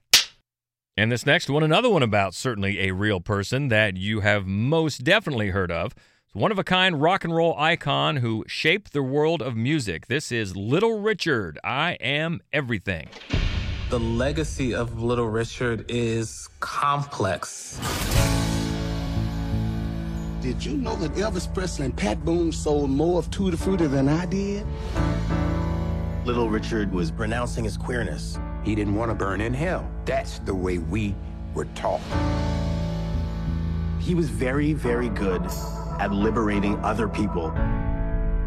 [0.97, 5.05] And this next one, another one about certainly a real person that you have most
[5.05, 5.95] definitely heard of.
[6.33, 10.07] It's one of a kind rock and roll icon who shaped the world of music.
[10.07, 11.59] This is Little Richard.
[11.63, 13.09] I am everything.
[13.91, 17.79] The legacy of Little Richard is complex.
[20.41, 24.09] Did you know that Elvis Presley and Pat Boone sold more of Tutti Frutti than
[24.09, 24.65] I did?
[26.25, 28.39] Little Richard was renouncing his queerness.
[28.63, 29.87] He didn't want to burn in hell.
[30.05, 31.13] That's the way we
[31.53, 32.01] were taught.
[33.99, 35.47] He was very, very good
[36.03, 37.49] at liberating other people.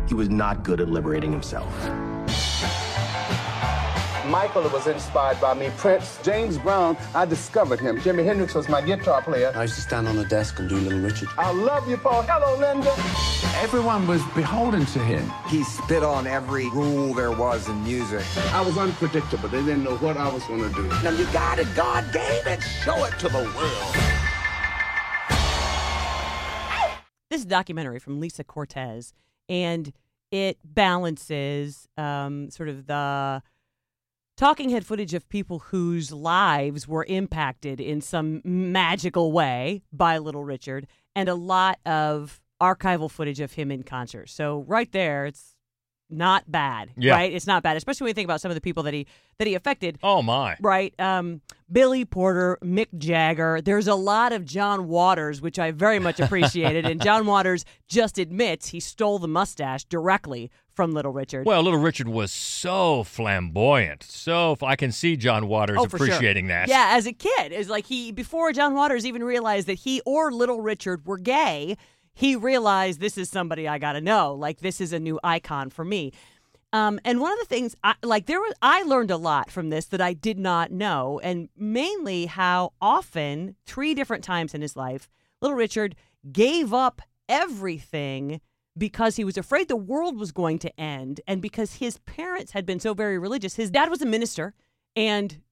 [0.06, 1.72] He was not good at liberating himself.
[4.26, 5.70] Michael was inspired by me.
[5.78, 7.98] Prince, James Brown, I discovered him.
[7.98, 9.52] Jimi Hendrix was my guitar player.
[9.54, 11.28] I used to stand on the desk and do Little Richard.
[11.38, 12.24] I love you, Paul.
[12.28, 12.92] Hello, Linda.
[13.62, 15.32] Everyone was beholden to him.
[15.48, 18.24] He spit on every rule there was in music.
[18.52, 19.48] I was unpredictable.
[19.48, 20.88] They didn't know what I was going to do.
[21.02, 22.60] Now you got it, God gave it.
[22.84, 24.15] Show it to the world.
[27.46, 29.12] A documentary from Lisa Cortez,
[29.48, 29.92] and
[30.30, 33.42] it balances um, sort of the
[34.36, 40.44] talking head footage of people whose lives were impacted in some magical way by Little
[40.44, 44.28] Richard, and a lot of archival footage of him in concert.
[44.28, 45.55] So right there, it's
[46.08, 47.12] not bad, Yeah.
[47.14, 47.32] right?
[47.32, 49.06] It's not bad, especially when you think about some of the people that he
[49.38, 49.98] that he affected.
[50.02, 50.56] Oh my!
[50.60, 51.40] Right, um,
[51.70, 53.60] Billy Porter, Mick Jagger.
[53.60, 58.18] There's a lot of John Waters, which I very much appreciated, and John Waters just
[58.18, 61.44] admits he stole the mustache directly from Little Richard.
[61.46, 64.02] Well, Little Richard was so flamboyant.
[64.02, 66.06] So f- I can see John Waters Oh, for sure.
[66.06, 66.68] appreciating that.
[66.68, 70.30] Yeah, as a kid, is like he before John Waters even realized that he or
[70.32, 71.76] Little Richard were gay.
[72.16, 74.32] He realized this is somebody I got to know.
[74.32, 76.12] Like this is a new icon for me.
[76.72, 79.68] Um, and one of the things, I, like there was, I learned a lot from
[79.68, 84.76] this that I did not know, and mainly how often, three different times in his
[84.76, 85.08] life,
[85.42, 85.94] Little Richard
[86.32, 88.40] gave up everything
[88.78, 92.64] because he was afraid the world was going to end, and because his parents had
[92.64, 93.56] been so very religious.
[93.56, 94.54] His dad was a minister,
[94.96, 95.42] and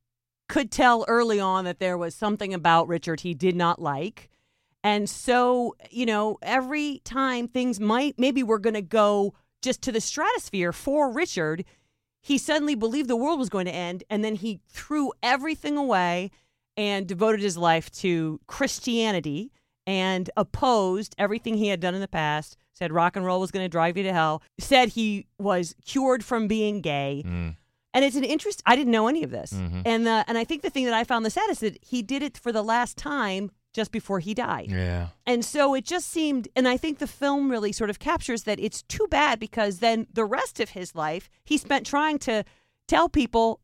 [0.49, 4.31] could tell early on that there was something about Richard he did not like.
[4.85, 9.93] And so, you know, every time things might, maybe we're going to go just to
[9.93, 11.65] the stratosphere for Richard,
[12.23, 14.05] he suddenly believed the world was going to end.
[14.11, 16.31] And then he threw everything away
[16.77, 19.51] and devoted his life to Christianity
[19.87, 22.57] and opposed everything he had done in the past.
[22.73, 24.43] Said rock and roll was going to drive you to hell.
[24.59, 27.23] Said he was cured from being gay.
[27.25, 27.57] Mm.
[27.95, 28.63] And it's an interest.
[28.67, 29.83] I didn't know any of this, Mhm.
[29.87, 32.03] and uh, and I think the thing that I found the saddest is that he
[32.03, 34.71] did it for the last time just before he died.
[34.71, 35.09] Yeah.
[35.27, 38.59] And so it just seemed, and I think the film really sort of captures that
[38.59, 42.45] it's too bad because then the rest of his life he spent trying to
[42.89, 43.61] tell people,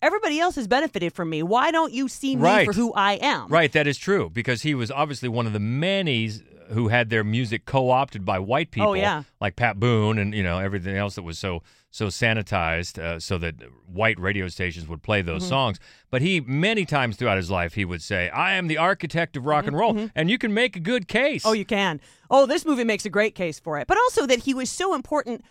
[0.00, 1.42] everybody else has benefited from me.
[1.42, 2.66] Why don't you see me Right.
[2.66, 3.48] for who I am?
[3.48, 6.30] Right, that is true because he was obviously one of the many
[6.70, 9.22] who had their music co-opted by white oh, people, Oh, yeah.
[9.40, 11.62] like Pat Boone and you know everything else that was so
[11.96, 13.54] so sanitized uh, so that
[13.86, 15.48] white radio stations would play those Mhm.
[15.48, 15.78] songs.
[16.10, 19.46] But he many times throughout his life he would say, "I am the architect of
[19.46, 21.42] rock and roll," and you can make a good case.
[21.42, 22.00] Mm-hmm, Oh, you can.
[22.30, 23.86] Oh, this movie makes a great case for it.
[23.86, 25.42] But also that he was so important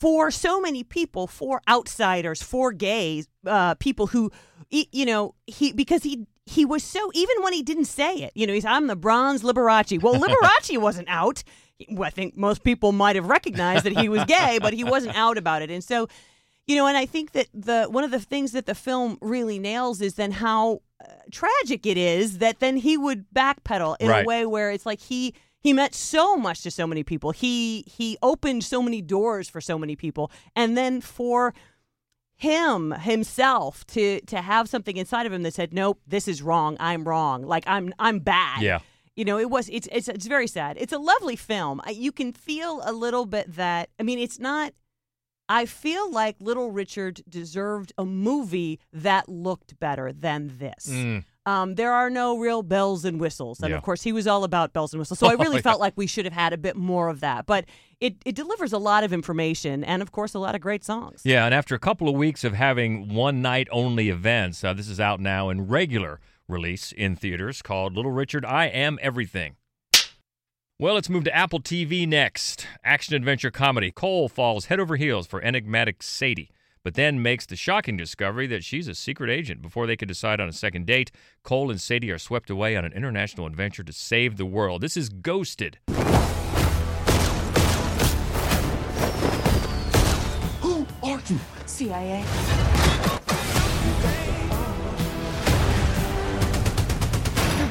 [0.00, 4.30] for so many people, for outsiders, for gays, uh, people who,
[4.70, 8.46] you know, he because he he was so even when he didn't say it, you
[8.46, 10.02] know, he's I'm the bronze Liberace.
[10.02, 11.42] Well, Liberace wasn't out.
[11.90, 15.16] Well, I think most people might have recognized that he was gay, but he wasn't
[15.16, 15.70] out about it.
[15.70, 16.08] And so,
[16.66, 19.58] you know, and I think that the one of the things that the film really
[19.58, 24.24] nails is then how uh, tragic it is that then he would backpedal in Right.
[24.24, 27.30] a way where it's like he he meant so much to so many people.
[27.32, 31.54] He he opened so many doors for so many people, and then for
[32.36, 36.76] him himself to to have something inside of him that said, "Nope, this is wrong.
[36.80, 37.42] I'm wrong.
[37.42, 38.78] Like I'm I'm bad." Yeah.
[39.16, 39.68] You know, it was.
[39.70, 40.76] It's it's it's very sad.
[40.78, 41.80] It's a lovely film.
[41.90, 43.90] You can feel a little bit that.
[43.98, 44.72] I mean, it's not.
[45.48, 50.88] I feel like Little Richard deserved a movie that looked better than this.
[50.88, 51.24] Mm.
[51.44, 53.76] Um, there are no real bells and whistles, and Yeah.
[53.78, 55.18] of course, he was all about bells and whistles.
[55.18, 55.60] So I really Oh, yeah.
[55.62, 57.46] felt like we should have had a bit more of that.
[57.46, 57.64] But
[58.00, 61.22] it it delivers a lot of information, and of course, a lot of great songs.
[61.24, 64.88] Yeah, and after a couple of weeks of having one night only events, uh, this
[64.88, 69.56] is out now in regular release in theaters called Little Richard I Am Everything.
[70.78, 72.66] Well, let's move to Apple TV next.
[72.82, 73.90] Action adventure comedy.
[73.90, 76.50] Cole falls head over heels for enigmatic Sadie,
[76.82, 79.60] but then makes the shocking discovery that she's a secret agent.
[79.60, 81.10] Before they could decide on a second date,
[81.42, 84.80] Cole and Sadie are swept away on an international adventure to save the world.
[84.80, 85.78] This is Ghosted.
[90.62, 91.38] Who are you?
[91.66, 92.79] CIA.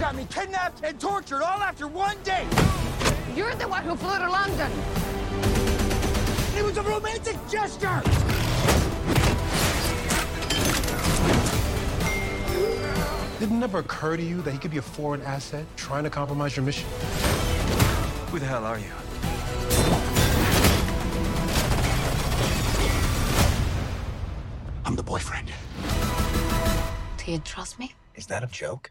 [0.09, 2.43] Got me kidnapped and tortured all after one day.
[3.35, 4.71] You're the one who flew to London.
[6.57, 8.01] It was a romantic gesture.
[13.39, 16.09] Didn't it ever occur to you that he could be a foreign asset trying to
[16.09, 16.89] compromise your mission?
[18.31, 18.91] Who the hell are you?
[24.85, 25.53] I'm the boyfriend.
[27.23, 27.93] Do you trust me?
[28.15, 28.89] Is that a joke?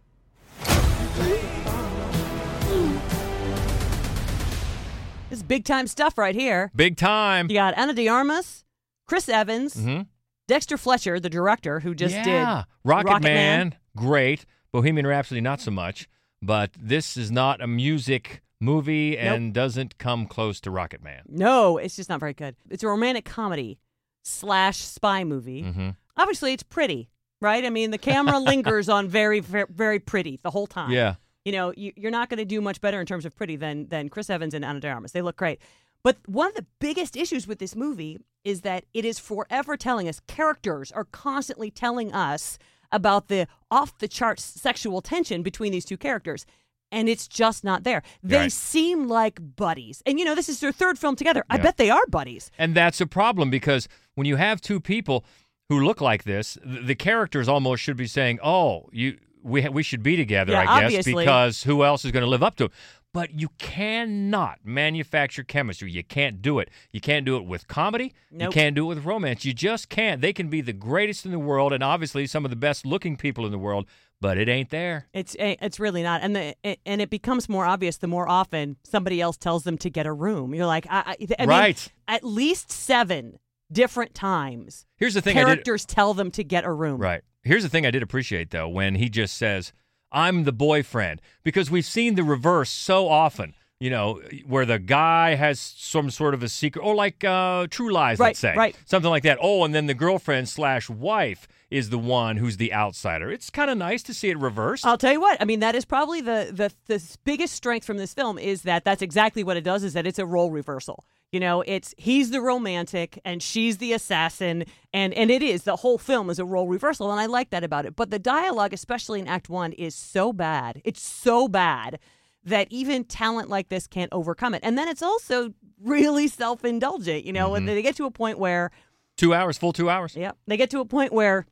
[5.31, 6.71] This is big time stuff right here.
[6.75, 7.49] Big time.
[7.51, 8.65] You got Ana de Armas,
[9.07, 10.07] Chris Evans, Mhm.
[10.47, 12.25] Dexter Fletcher, the director who just yeah.
[12.63, 14.47] did Rocket, Man, great.
[14.73, 16.09] Bohemian Rhapsody, not so much.
[16.41, 21.23] But this is not a music movie and doesn't come close to Rocketman.
[21.29, 22.57] No, it's just not very good.
[22.71, 23.79] It's a romantic comedy
[24.25, 25.63] slash spy movie.
[25.65, 25.97] Mhm.
[26.17, 27.64] Obviously, it's pretty, right?
[27.64, 30.90] I mean, the camera lingers on very, very, pretty the whole time.
[30.90, 31.14] Yeah.
[31.44, 33.88] You know, you, you're not going to do much better in terms of pretty than
[33.88, 35.12] than Chris Evans and Ana de Armas.
[35.12, 35.61] They look great.
[36.05, 40.09] But one of the biggest issues with this movie is that it is forever telling
[40.09, 42.59] us characters are constantly telling us
[42.92, 46.46] about the off the charts sexual tension between these two characters.
[46.90, 48.03] And it's just not there.
[48.22, 48.53] They Right.
[48.53, 50.03] seem like buddies.
[50.07, 51.44] And you know, this is their third film together.
[51.51, 52.51] I bet they are buddies.
[52.59, 55.24] And that's a problem because when you have two people
[55.69, 59.83] who look like this, the characters almost should be saying, "Oh, you we ha- we
[59.83, 61.15] should be together, Yeah, I guess, obviously.
[61.25, 62.73] because who else is going to live up to it?"
[63.15, 65.91] But you cannot manufacture chemistry.
[65.91, 66.69] You can't do it.
[66.93, 68.13] You can't do it with comedy.
[68.31, 68.43] Nope.
[68.49, 69.45] You can't do it with romance.
[69.47, 70.21] You just can't.
[70.21, 73.17] They can be the greatest in the world and obviously some of the best looking
[73.17, 73.87] people in the world,
[74.21, 75.09] but it ain't there.
[75.15, 78.29] It's eh, it's really not, and the it, and it becomes more obvious the more
[78.29, 80.55] often somebody else tells them to get a room.
[80.55, 81.93] You're like, I, I, I mean, Right.
[82.09, 83.39] at least seven
[83.71, 84.87] different times.
[84.97, 87.01] Here's the thing I did- characters tell them to get a room.
[87.01, 87.23] Right.
[87.43, 89.73] Here's the thing I did appreciate though when he just says,
[90.13, 93.55] "I'm the boyfriend," because we've seen the reverse so often.
[93.81, 97.93] You know, where the guy has some sort of a secret, or like uh, True
[97.93, 98.77] Lies, Right, let's say, right.
[98.87, 99.39] something like that.
[99.41, 103.31] Oh, and then the girlfriend slash wife is the one who's the outsider.
[103.31, 104.85] It's kind of nice to see it reversed.
[104.85, 105.41] I'll tell you what.
[105.41, 108.83] I mean, that is probably the, the the biggest strength from this film is that
[108.85, 109.85] that's exactly what it does.
[109.85, 111.05] Is that it's a role reversal.
[111.33, 114.64] You know, it's he's the romantic and she's the assassin,
[114.95, 117.62] and and it is the whole film is a role reversal, and I like that
[117.64, 117.95] about it.
[117.95, 120.81] But the dialogue, especially in Act One, is so bad.
[120.85, 121.99] It's so bad
[122.45, 124.61] that even talent like this can't overcome it.
[124.64, 127.27] And then it's also really self indulgent.
[127.27, 127.67] You know, when Mhm.
[127.67, 128.71] they get to a point where
[129.19, 130.17] two hours, full two hours.
[130.17, 131.45] Yeah, They get to a point where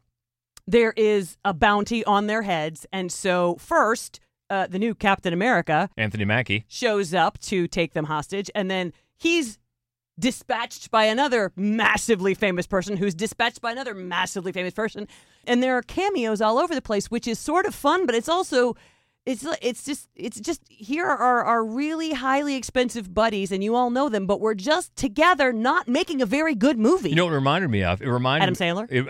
[0.66, 2.86] there is a bounty on their heads.
[2.92, 6.64] And so, first, uh, the new Captain America Anthony Mackie.
[6.66, 8.50] shows up to take them hostage.
[8.54, 9.58] And then he's
[10.18, 15.06] dispatched by another massively famous person who's dispatched by another massively famous person.
[15.46, 18.28] And there are cameos all over the place, which is sort of fun, but it's
[18.28, 18.76] also.
[19.24, 23.90] It's it's just it's just here are our really highly expensive buddies and you all
[23.90, 27.08] know them but we're just together not making a very good movie.
[27.08, 28.00] You know what it reminded me of?
[28.00, 28.86] It reminded Adam Sandler?
[28.88, 29.04] It,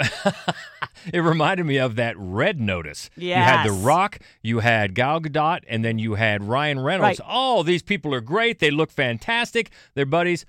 [1.12, 3.10] it reminded me of that Red Notice.
[3.14, 7.20] You had The Rock, you had Gal Gadot, and then you had Ryan Reynolds.
[7.20, 7.28] Right.
[7.28, 8.58] Oh, these people are great.
[8.58, 9.70] They look fantastic.
[9.94, 10.46] They're buddies.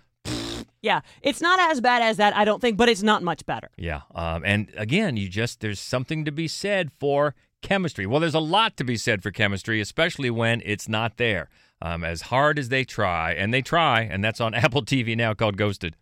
[0.82, 3.70] Yeah, it's not as bad as that, I don't think, but it's not much better.
[3.78, 4.02] Yeah.
[4.14, 8.06] Um, and again, you just there's something to be said for chemistry.
[8.06, 11.50] Well, there's a lot to be said for chemistry, especially when it's not there.
[11.80, 15.34] Um, as hard as they try, and they try, and that's on Apple TV now
[15.34, 15.96] called Ghosted.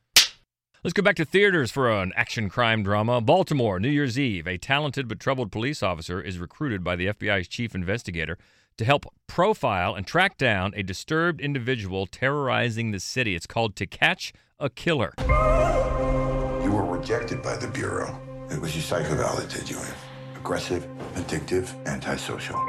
[0.86, 3.20] Let's go back to theaters for an action crime drama.
[3.20, 4.48] Baltimore, New Year's Eve.
[4.48, 8.38] A talented but troubled police officer is recruited by the FBI's chief investigator
[8.78, 13.36] to help profile and track down a disturbed individual terrorizing the city.
[13.36, 15.14] It's called To Catch a Killer.
[15.20, 18.18] You were rejected by the Bureau.
[18.50, 20.38] It was your psych eval that you in.
[20.38, 22.64] Aggressive, addictive, antisocial.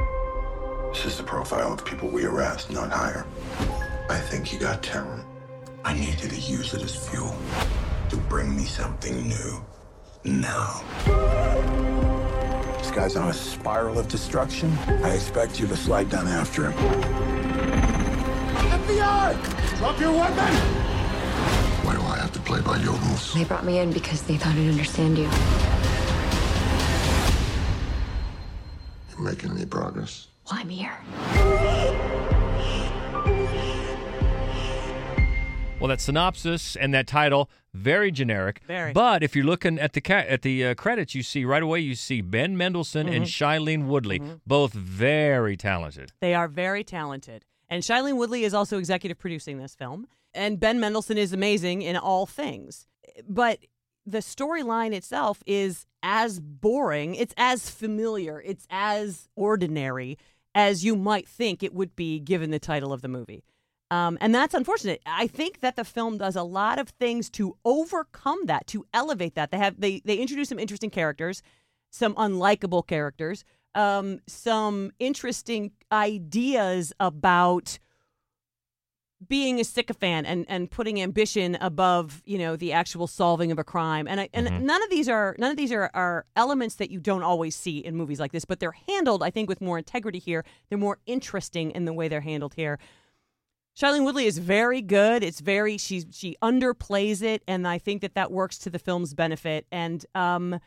[0.92, 3.24] This is the profile of people we arrest, not hire.
[4.10, 5.24] I think you got talent.
[5.84, 7.36] I need you to use it as fuel
[8.08, 9.64] to bring me something new.
[10.24, 10.82] Now.
[12.78, 14.76] This guy's on a spiral of destruction.
[14.88, 16.72] I expect you to slide down after him.
[18.72, 19.78] FBI!
[19.78, 20.95] Drop your weapon!
[21.86, 23.32] Why do I have to play by your rules?
[23.32, 25.30] They brought me in because they thought I'd understand you.
[29.16, 30.26] You making any progress?
[30.50, 30.98] Well, I'm here.
[35.78, 38.62] Well, that synopsis and that title very generic.
[38.66, 38.92] Very.
[38.92, 41.78] But if you're looking at the ca- at the uh, credits, you see right away
[41.78, 46.10] you see Ben Mendelsohn and Shailene Woodley, both very talented.
[46.18, 47.44] They are very talented.
[47.70, 50.08] And Shailene Woodley is also executive producing this film.
[50.36, 52.86] And Ben Mendelsohn is amazing in all things.
[53.28, 53.60] But
[54.04, 60.16] the storyline itself is as boring, it's as familiar, it's as ordinary
[60.54, 63.42] as you might think it would be given the title of the movie.
[63.90, 65.00] Um, and that's unfortunate.
[65.06, 69.34] I think that the film does a lot of things to overcome that, to elevate
[69.34, 69.50] that.
[69.50, 71.42] They have they they introduce some interesting characters,
[71.90, 77.78] some unlikable characters, um, some interesting ideas about
[79.28, 83.64] being a sycophant and, and putting ambition above you know the actual solving of a
[83.64, 84.06] crime.
[84.06, 87.00] And I, and none of these are none of these are, are elements that you
[87.00, 90.18] don't always see in movies like this but they're handled I think with more integrity
[90.18, 90.44] here.
[90.68, 92.78] They're more interesting in the way they're handled here.
[93.78, 95.22] Shailene Woodley is very good.
[95.22, 99.14] It's very she she underplays it and I think that that works to the film's
[99.14, 99.66] benefit.
[99.70, 100.60] And um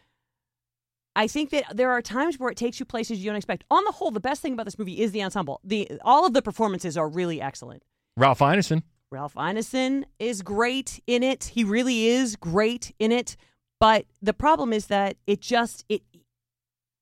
[1.15, 3.63] I think that there are times where it takes you places you don't expect.
[3.71, 5.59] On the whole the best thing about this movie is the ensemble.
[5.63, 7.83] The all of the performances are really excellent
[8.19, 8.83] Ralph Ineson.
[9.11, 11.45] Ralph Ineson is great in it.
[11.45, 13.35] He really is great in it.
[13.79, 16.01] But the problem is that it just it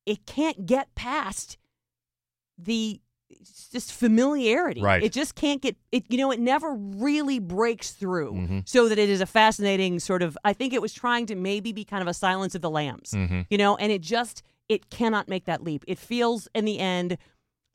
[0.05, 1.57] it can't get past
[2.57, 3.01] the
[3.73, 4.81] just familiarity.
[4.81, 5.03] Right.
[5.03, 6.05] It just can't get it.
[6.07, 8.69] You know, it never really breaks through, Mhm.
[8.69, 10.37] so that it is a fascinating sort of.
[10.45, 13.11] I think it was trying to maybe be kind of a Silence of the Lambs.
[13.11, 13.45] Mhm.
[13.49, 15.83] You know, and it just it cannot make that leap.
[15.87, 17.17] It feels in the end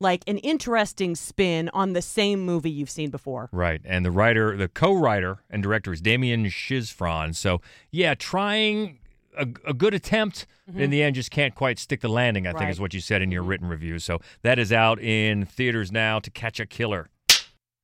[0.02, 3.48] like an interesting spin on the same movie you've seen before.
[3.52, 3.80] Right.
[3.84, 7.34] And the writer, the co writer and director is Damián Szifron.
[7.34, 8.98] So, yeah, trying
[9.38, 10.80] a, a good attempt mm-hmm.
[10.80, 13.22] in the end just can't quite stick the landing, I think is what you said
[13.22, 13.50] in your mm-hmm.
[13.50, 13.98] written review.
[13.98, 17.08] So, that is out in theaters now to catch a killer.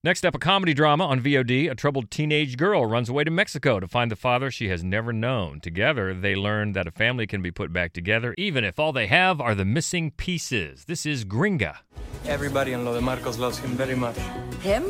[0.05, 1.69] Next up, a comedy drama on VOD.
[1.69, 5.13] A troubled teenage girl runs away to Mexico to find the father she has never
[5.13, 5.59] known.
[5.59, 9.09] Together, they learn that a family can be put back together, even if all they
[9.09, 10.85] have are the missing pieces.
[10.85, 11.79] This is Gringa.
[12.27, 14.17] Everybody in Lo de Marcos loves him very much.
[14.63, 14.85] Him?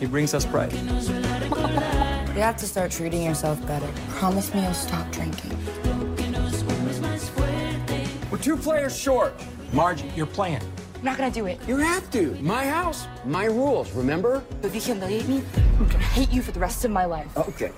[0.00, 0.72] He brings us pride.
[0.72, 3.86] You have to start treating yourself better.
[4.08, 5.56] Promise me you'll stop drinking.
[8.28, 9.40] We're two players short.
[9.72, 10.62] Margie, you're playing.
[11.06, 11.60] I'm not gonna do it.
[11.68, 12.36] You have to.
[12.40, 14.42] My house, my rules, remember?
[14.64, 15.40] If you humiliate me,
[15.78, 17.28] I'm gonna hate you for the rest of my life.
[17.36, 17.70] Okay.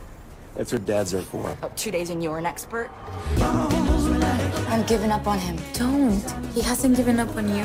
[0.55, 1.55] That's what dads are for.
[1.62, 2.89] Oh, two days and you're an expert?
[3.37, 5.59] I'm giving up on him.
[5.74, 6.24] Don't.
[6.55, 7.64] He hasn't given up on you.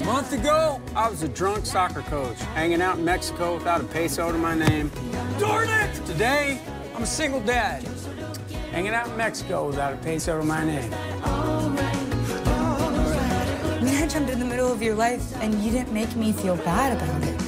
[0.00, 3.84] A month ago, I was a drunk soccer coach, hanging out in Mexico without a
[3.84, 4.90] peso to my name.
[5.38, 5.94] Darn it!
[6.06, 6.58] Today,
[6.96, 7.86] I'm a single dad,
[8.70, 11.87] hanging out in Mexico without a peso to my name.
[13.88, 16.56] Mean, I jumped in the middle of your life and you didn't make me feel
[16.56, 17.40] bad about it.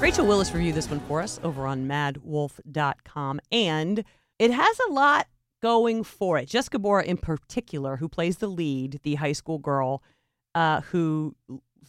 [0.00, 4.02] Rachel Willis reviewed this one for us over on maddwolf.com, and
[4.38, 5.26] it has a lot
[5.60, 6.48] going for it.
[6.48, 10.02] Jessica Bora, in particular, who plays the lead, the high school girl
[10.54, 11.36] uh, who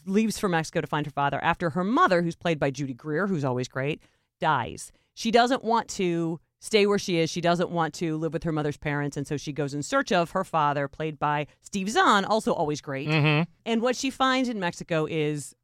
[0.04, 3.26] leaves for Mexico to find her father after her mother, who's played by Judy Greer,
[3.26, 4.02] who's always great,
[4.40, 4.92] dies.
[5.14, 7.30] She doesn't want to stay where she is.
[7.30, 10.12] She doesn't want to live with her mother's parents, and so she goes in search
[10.12, 13.08] of her father, played by Steve Zahn, also always great.
[13.08, 13.46] Mhm.
[13.66, 15.54] And what she finds in Mexico is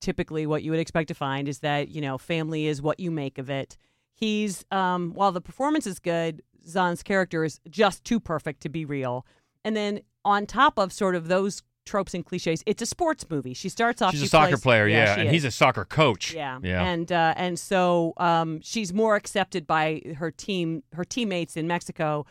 [0.00, 3.10] typically what you would expect to find is that you know family is what you
[3.10, 3.76] make of it.
[4.14, 8.84] He's um, while the performance is good, Zahn's character is just too perfect to be
[8.84, 9.26] real.
[9.64, 13.54] And then on top of sort of those tropes and cliches, it's a sports movie.
[13.54, 14.12] She starts off.
[14.12, 15.32] She's she a soccer plays- player, yeah, she and is.
[15.34, 16.32] he's a soccer coach.
[16.34, 16.82] Yeah, Yeah.
[16.84, 22.26] and uh, and so um, she's more accepted by her team, her teammates in Mexico.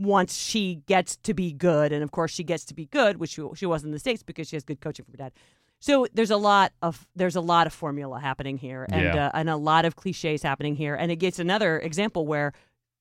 [0.00, 3.30] Once she gets to be good, and of course she gets to be good, which
[3.30, 5.32] she, she was in the states because she has good coaching from her dad.
[5.80, 9.26] So there's a lot of there's a lot of formula happening here, and Yeah.
[9.26, 12.52] uh, and a lot of cliches happening here, and it gets another example where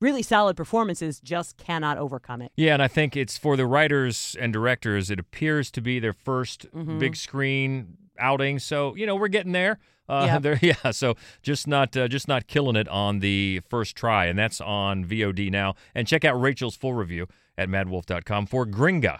[0.01, 2.51] really solid performances just cannot overcome it.
[2.55, 6.13] Yeah, and I think it's for the writers and directors, it appears to be their
[6.13, 6.99] 1st Mhm.
[6.99, 8.59] big screen outing.
[8.59, 9.79] So, you know, we're getting there.
[10.09, 10.61] Uh, Yep.
[10.83, 10.91] yeah.
[10.91, 15.03] So just not uh, just not killing it on the first try, and that's on
[15.03, 15.75] VOD now.
[15.93, 17.27] And check out Rachel's full review
[17.57, 19.19] at maddwolf.com for Gringa.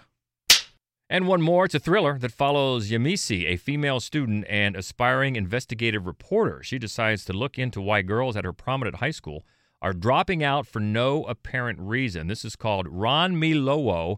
[1.10, 6.06] And one more, it's a thriller that follows Yamisi, a female student and aspiring investigative
[6.06, 6.62] reporter.
[6.64, 9.46] She decides to look into why girls at her prominent high school
[9.82, 12.28] are dropping out for no apparent reason.
[12.28, 14.18] This is called Ron Me Lowo,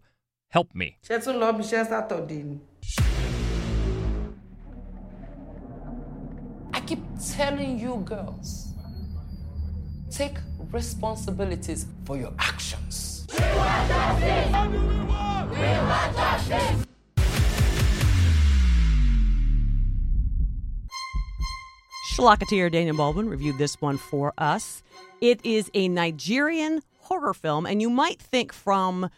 [0.50, 0.98] Help Me.
[1.04, 2.58] ṣé tún lọ bí iṣẹ́ sátọ̀dé ni.
[6.74, 7.02] I keep
[7.38, 8.74] telling you girls,
[10.10, 10.38] take
[10.72, 13.28] responsibilities for your actions.
[22.12, 24.84] Schlocketeer Daniel Baldwin reviewed this one for us.
[25.22, 29.10] It is a Nigerian horror film, and you might think from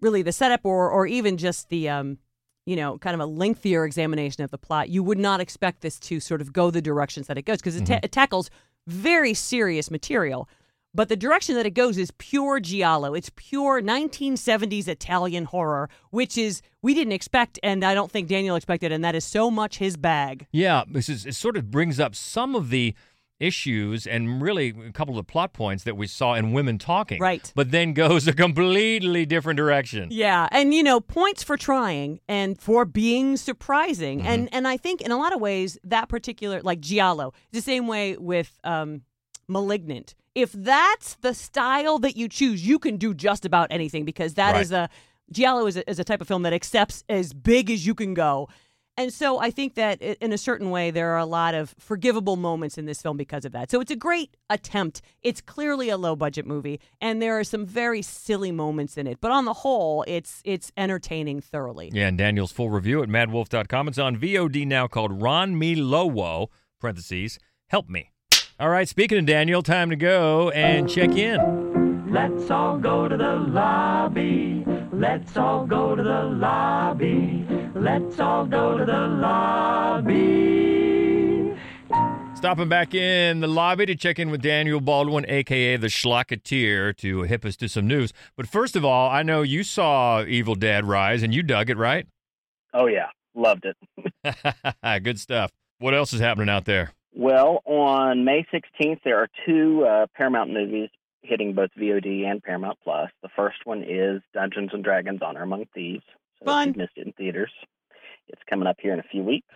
[0.00, 2.18] really the setup or or even just the um,
[2.66, 5.98] you know, kind of a lengthier examination of the plot, you would not expect this
[6.00, 8.50] to sort of go the directions that it goes because it, ta- it tackles
[8.86, 10.48] very serious material.
[10.94, 13.14] But the direction that it goes is pure giallo.
[13.14, 18.54] It's pure 1970s Italian horror, which is we didn't expect, and I don't think Daniel
[18.54, 20.46] expected, and that is so much his bag.
[20.52, 22.94] Yeah, this is, it sort of brings up some of the
[23.40, 27.20] issues and really a couple of the plot points that we saw in Women Talking.
[27.20, 27.52] Right.
[27.54, 30.08] But then goes a completely different direction.
[30.10, 34.28] Yeah, and you know, points for trying and for being surprising, Mm-hmm.
[34.28, 37.86] and and I think in a lot of ways that particular like Giallo, the same
[37.86, 39.02] way with um,
[39.48, 40.14] Malignant.
[40.34, 44.60] If that's the style that you choose, you can do just about anything because that
[44.60, 44.88] is Right.
[44.90, 47.94] a Giallo is a, is a type of film that accepts as big as you
[47.94, 48.48] can go.
[48.96, 52.36] And so I think that in a certain way, there are a lot of forgivable
[52.36, 53.70] moments in this film because of that.
[53.70, 55.02] So it's a great attempt.
[55.22, 59.18] It's clearly a low budget movie, and there are some very silly moments in it.
[59.20, 61.90] But on the whole, it's it's entertaining thoroughly.
[61.92, 63.88] Yeah, and Daniel's full review at maddwolf.com.
[63.88, 66.48] It's on VOD now called Ron Me Lowo,
[66.80, 67.38] parentheses,
[67.68, 68.10] help me.
[68.60, 72.12] All right, speaking of Daniel, time to go and check in.
[72.12, 74.64] Let's all go to the lobby.
[74.96, 77.44] Let's all go to the lobby.
[77.74, 80.14] Let's all go to the lobby.
[82.36, 87.22] Stopping back in the lobby to check in with Daniel Baldwin, aka the Schlocketeer, to
[87.22, 88.12] hip us to some news.
[88.36, 91.76] But first of all, I know you saw Evil Dead Rise and you dug it,
[91.76, 92.06] right?
[92.72, 93.76] Oh yeah, loved it.
[95.02, 95.50] Good stuff.
[95.78, 96.92] What else is happening out there?
[97.12, 100.90] Well, on May 16th, there are two uh, Paramount movies
[101.24, 103.10] hitting both VOD and Paramount Plus.
[103.22, 106.04] The first one is Dungeons and Dragons: Honor Among Thieves.
[106.38, 106.70] So Fun.
[106.70, 107.52] If you missed it in theaters,
[108.28, 109.48] it's coming up here in a few weeks.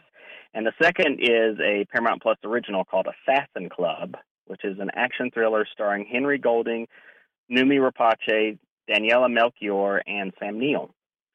[0.54, 4.16] And the second is a Paramount Plus original called Assassin Club,
[4.46, 6.88] which is an action thriller starring Henry Golding,
[7.50, 8.58] Noomi Rapace,
[8.88, 10.90] Daniela Melchior, and Sam Neill.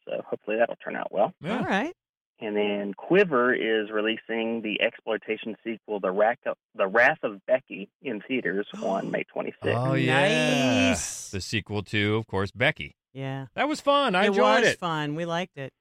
[0.06, 1.34] So hopefully that'll turn out well.
[1.48, 1.96] All right.
[2.44, 7.90] And then Quiver is releasing the exploitation sequel, The Wrath of, the Wrath of Becky,
[8.02, 9.54] in theaters on May 26th.
[9.64, 10.90] Oh, yeah.
[10.90, 11.30] Nice.
[11.30, 12.98] The sequel to, of course, Becky.
[13.14, 13.46] Yeah.
[13.56, 14.14] That was fun.
[14.14, 14.80] I it enjoyed was it.
[14.80, 15.16] fun.
[15.16, 15.72] We liked it.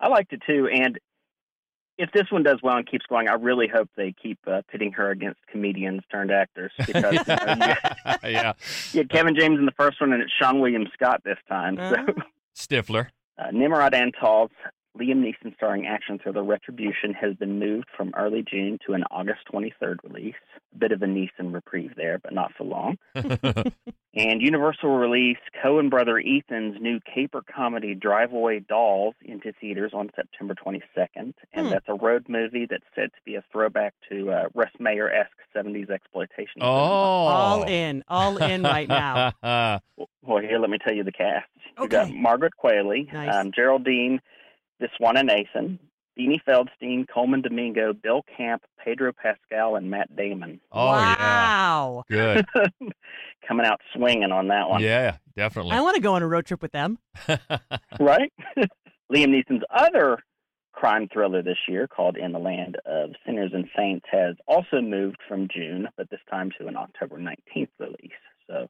[0.00, 0.66] I liked it too.
[0.72, 0.98] And
[1.98, 4.92] if this one does well and keeps going, I really hope they keep uh, pitting
[4.92, 8.52] her against comedians turned actors because you know, you, yeah.
[8.92, 11.76] you Kevin James in the first one and it's Seann William Scott this time.
[11.76, 11.96] So
[12.56, 13.08] Stifler.
[13.36, 14.52] Uh, Nimrod Antal's
[14.98, 19.40] Liam Neeson starring action thriller Retribution has been moved from early June to an August
[19.52, 20.34] 23rd release.
[20.74, 22.98] A bit of a Neeson reprieve there, but not for long.
[23.14, 29.92] and Universal will release Coen brother Ethan's new caper comedy Drive Away Dolls into theaters
[29.94, 31.34] on September 22nd.
[31.52, 31.70] And Hmm.
[31.70, 35.30] that's a road movie that's said to be a throwback to uh, Russ Meyer esque
[35.56, 36.62] 70s exploitation.
[36.62, 36.66] Oh.
[36.66, 38.02] All in.
[38.08, 39.32] All in right now.
[40.22, 41.46] Well, here, let me tell you the cast.
[41.80, 43.34] We got Margaret Qualley, Nice.
[43.34, 44.20] um, Geraldine
[44.80, 45.78] Viswanathan,
[46.18, 50.60] Beanie Feldstein, Colman Domingo, Bill Camp, Pedro Pascal, and Matt Damon.
[50.72, 52.04] Oh, wow.
[52.08, 52.42] yeah.
[52.52, 52.70] Good.
[53.48, 54.82] Coming out swinging on that one.
[54.82, 55.72] yeah, definitely.
[55.72, 56.98] I want to go on a road trip with them.
[58.00, 58.32] right?
[59.12, 60.18] Liam Neeson's other
[60.72, 65.18] crime thriller this year, called In the Land of Sinners and Saints, has also moved
[65.28, 68.12] from June, but this time to an October 19th release.
[68.46, 68.68] So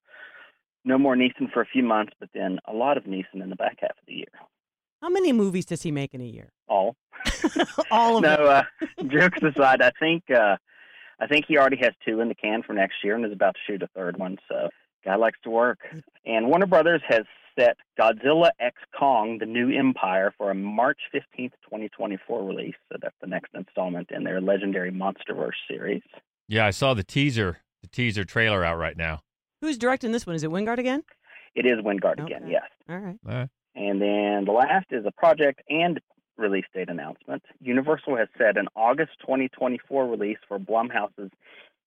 [0.85, 3.57] no more Neeson for a few months, but then a lot of Neeson in the
[3.57, 4.33] back half of the year.
[5.01, 6.53] How many movies does he make in a year?
[6.69, 6.97] All.
[7.91, 8.67] All of no, them.
[9.01, 10.57] uh, jokes aside, I think uh,
[11.21, 13.55] I think he already has two in the can for next year and is about
[13.55, 14.39] to shoot a third one.
[14.49, 14.69] So
[15.05, 15.81] guy likes to work.
[16.25, 17.23] And Warner Brothers has
[17.59, 22.77] set Godzilla X Kong: The New Empire for a March fifteenth, twenty twenty four release.
[22.91, 26.03] So that's the next installment in their legendary MonsterVerse series.
[26.49, 29.23] Yeah, I saw the teaser, the teaser trailer out right now.
[29.61, 30.37] Who's directing this one?
[30.37, 31.05] Is it Wingard again?
[31.55, 32.63] It is Wingard again, yes.
[32.89, 33.19] All right.
[33.29, 33.49] All right.
[33.81, 36.01] And then the last is a project and
[36.37, 37.43] release date announcement.
[37.61, 41.31] Universal has said an August 2024 release for Blumhouse's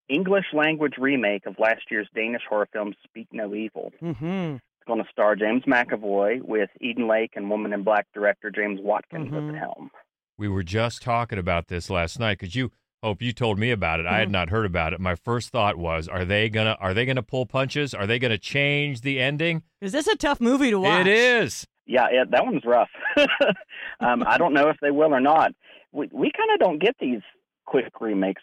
[0.09, 3.91] English language remake of last year's Danish horror film Speak No Evil.
[4.01, 4.55] Mm-hmm.
[4.55, 8.79] It's going to star James McAvoy with Eden Lake and Woman in Black director James
[8.81, 9.51] Watkins at Mm-hmm.
[9.53, 9.91] the helm.
[10.37, 12.71] We were just talking about this last night because you
[13.03, 14.05] hope you told me about it.
[14.07, 14.31] I had Mhm.
[14.31, 14.99] not heard about it.
[14.99, 17.93] My first thought was, are they gonna are they gonna pull punches?
[17.93, 19.61] Are they gonna change the ending?
[19.79, 21.01] Is this a tough movie to watch?
[21.01, 21.65] It is.
[21.86, 22.89] Yeah, yeah that one's rough.
[23.99, 25.51] um, I don't know if they will or not.
[25.91, 27.21] We we kind of don't get these
[27.65, 28.41] quick remakes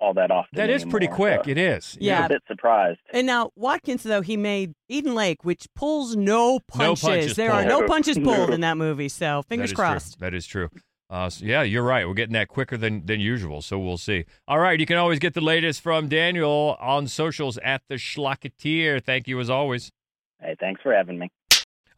[0.00, 0.56] all that often.
[0.56, 1.42] That is pretty quick.
[1.44, 1.96] so It is.
[2.00, 2.26] I'm Yeah.
[2.26, 2.98] a bit surprised.
[3.12, 7.04] And now Watkins, though, he made Eden Lake, which pulls no punches.
[7.04, 8.54] No punches there are no punches pulled No.
[8.54, 9.08] in that movie.
[9.08, 9.76] So That fingers true.
[9.76, 10.18] crossed.
[10.18, 10.70] That is true.
[11.08, 12.08] Uh, so yeah, you're right.
[12.08, 14.24] We're getting that quicker than than usual, so we'll see.
[14.48, 19.00] All right, you can always get the latest from Daniel on socials at the Schlocketeer.
[19.04, 19.92] Thank you as always.
[20.40, 21.30] Hey, thanks for having me.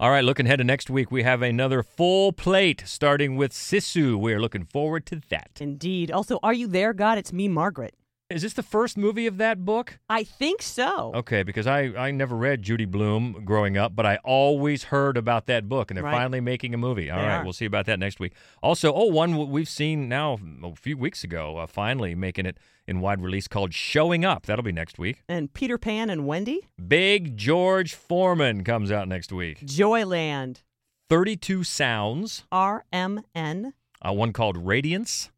[0.05, 4.21] All right, looking ahead to next week, we have another full plate starting with Sisu.
[4.21, 5.53] We are looking forward to that.
[5.63, 6.11] Indeed.
[6.11, 7.17] Also, Are You There, God?
[7.17, 7.95] It's me, Margaret.
[8.31, 9.99] Is this the first movie of that book?
[10.09, 11.13] I think so.
[11.15, 15.45] Okay, because I, I never read Judy Blume growing up, but I always heard about
[15.47, 16.13] that book, and they're Right.
[16.15, 17.11] finally making a movie.
[17.11, 18.33] All right, we'll see about that next week.
[18.63, 22.57] Also, oh, one we've seen now a few weeks ago, uh, finally making it
[22.87, 24.47] in wide release called Showing Up.
[24.47, 25.23] That'll be next week.
[25.29, 26.67] And Peter Pan and Wendy?
[26.89, 29.61] Big George Foreman comes out next week.
[29.67, 30.63] Joyland.
[31.11, 33.73] 32 Sounds, RMN.
[34.01, 35.31] uh, one called Radiance.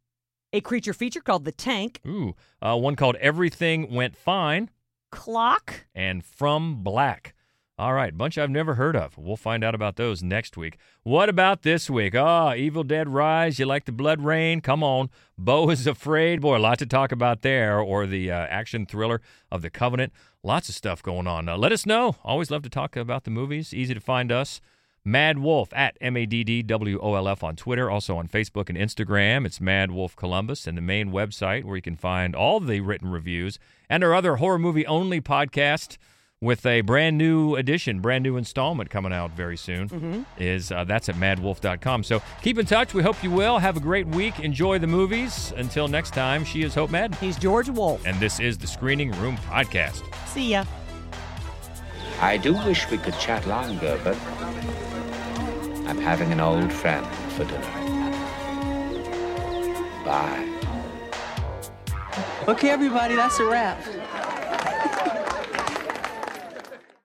[0.56, 2.00] A creature feature called The Tank.
[2.06, 4.70] Ooh, uh, one called Everything Went Fine.
[5.10, 5.84] Clock.
[5.94, 7.34] and From Black.
[7.76, 9.18] All right, bunch I've never heard of.
[9.18, 10.78] We'll find out about those next week.
[11.02, 12.14] What about this week?
[12.14, 13.58] Ah, Evil Dead Rise.
[13.58, 14.62] You like the blood rain?
[14.62, 15.10] Come on.
[15.36, 16.40] Beau is Afraid.
[16.40, 17.78] Boy, a lot to talk about there.
[17.78, 19.20] Or the uh, action thriller
[19.52, 20.14] of The Covenant.
[20.42, 21.50] Lots of stuff going on.
[21.50, 22.16] Uh, let us know.
[22.24, 23.74] Always love to talk about the movies.
[23.74, 24.62] Easy to find us.
[25.06, 28.26] Mad Wolf at M A D D W O L F on Twitter, also on
[28.26, 29.46] Facebook and Instagram.
[29.46, 33.10] It's Mad Wolf Columbus, and the main website where you can find all the written
[33.10, 35.96] reviews and our other horror movie only podcast
[36.38, 39.88] with a brand new edition, brand new installment coming out very soon.
[39.88, 40.24] Mhm.
[40.38, 42.02] Is uh, that's at maddwolf.com.
[42.02, 42.92] So keep in touch.
[42.92, 43.58] We hope you will.
[43.58, 44.40] Have a great week.
[44.40, 45.52] Enjoy the movies.
[45.56, 47.16] Until next time, she is Hope Madden.
[47.20, 48.04] He's George Wolf.
[48.04, 50.02] And this is the Screening Room Podcast.
[50.26, 50.64] See ya.
[52.20, 54.16] I do wish we could chat longer, but
[55.86, 57.06] I'm having an old friend
[57.36, 57.60] for dinner.
[60.04, 60.52] Bye.
[62.48, 63.78] Okay, everybody, that's a wrap.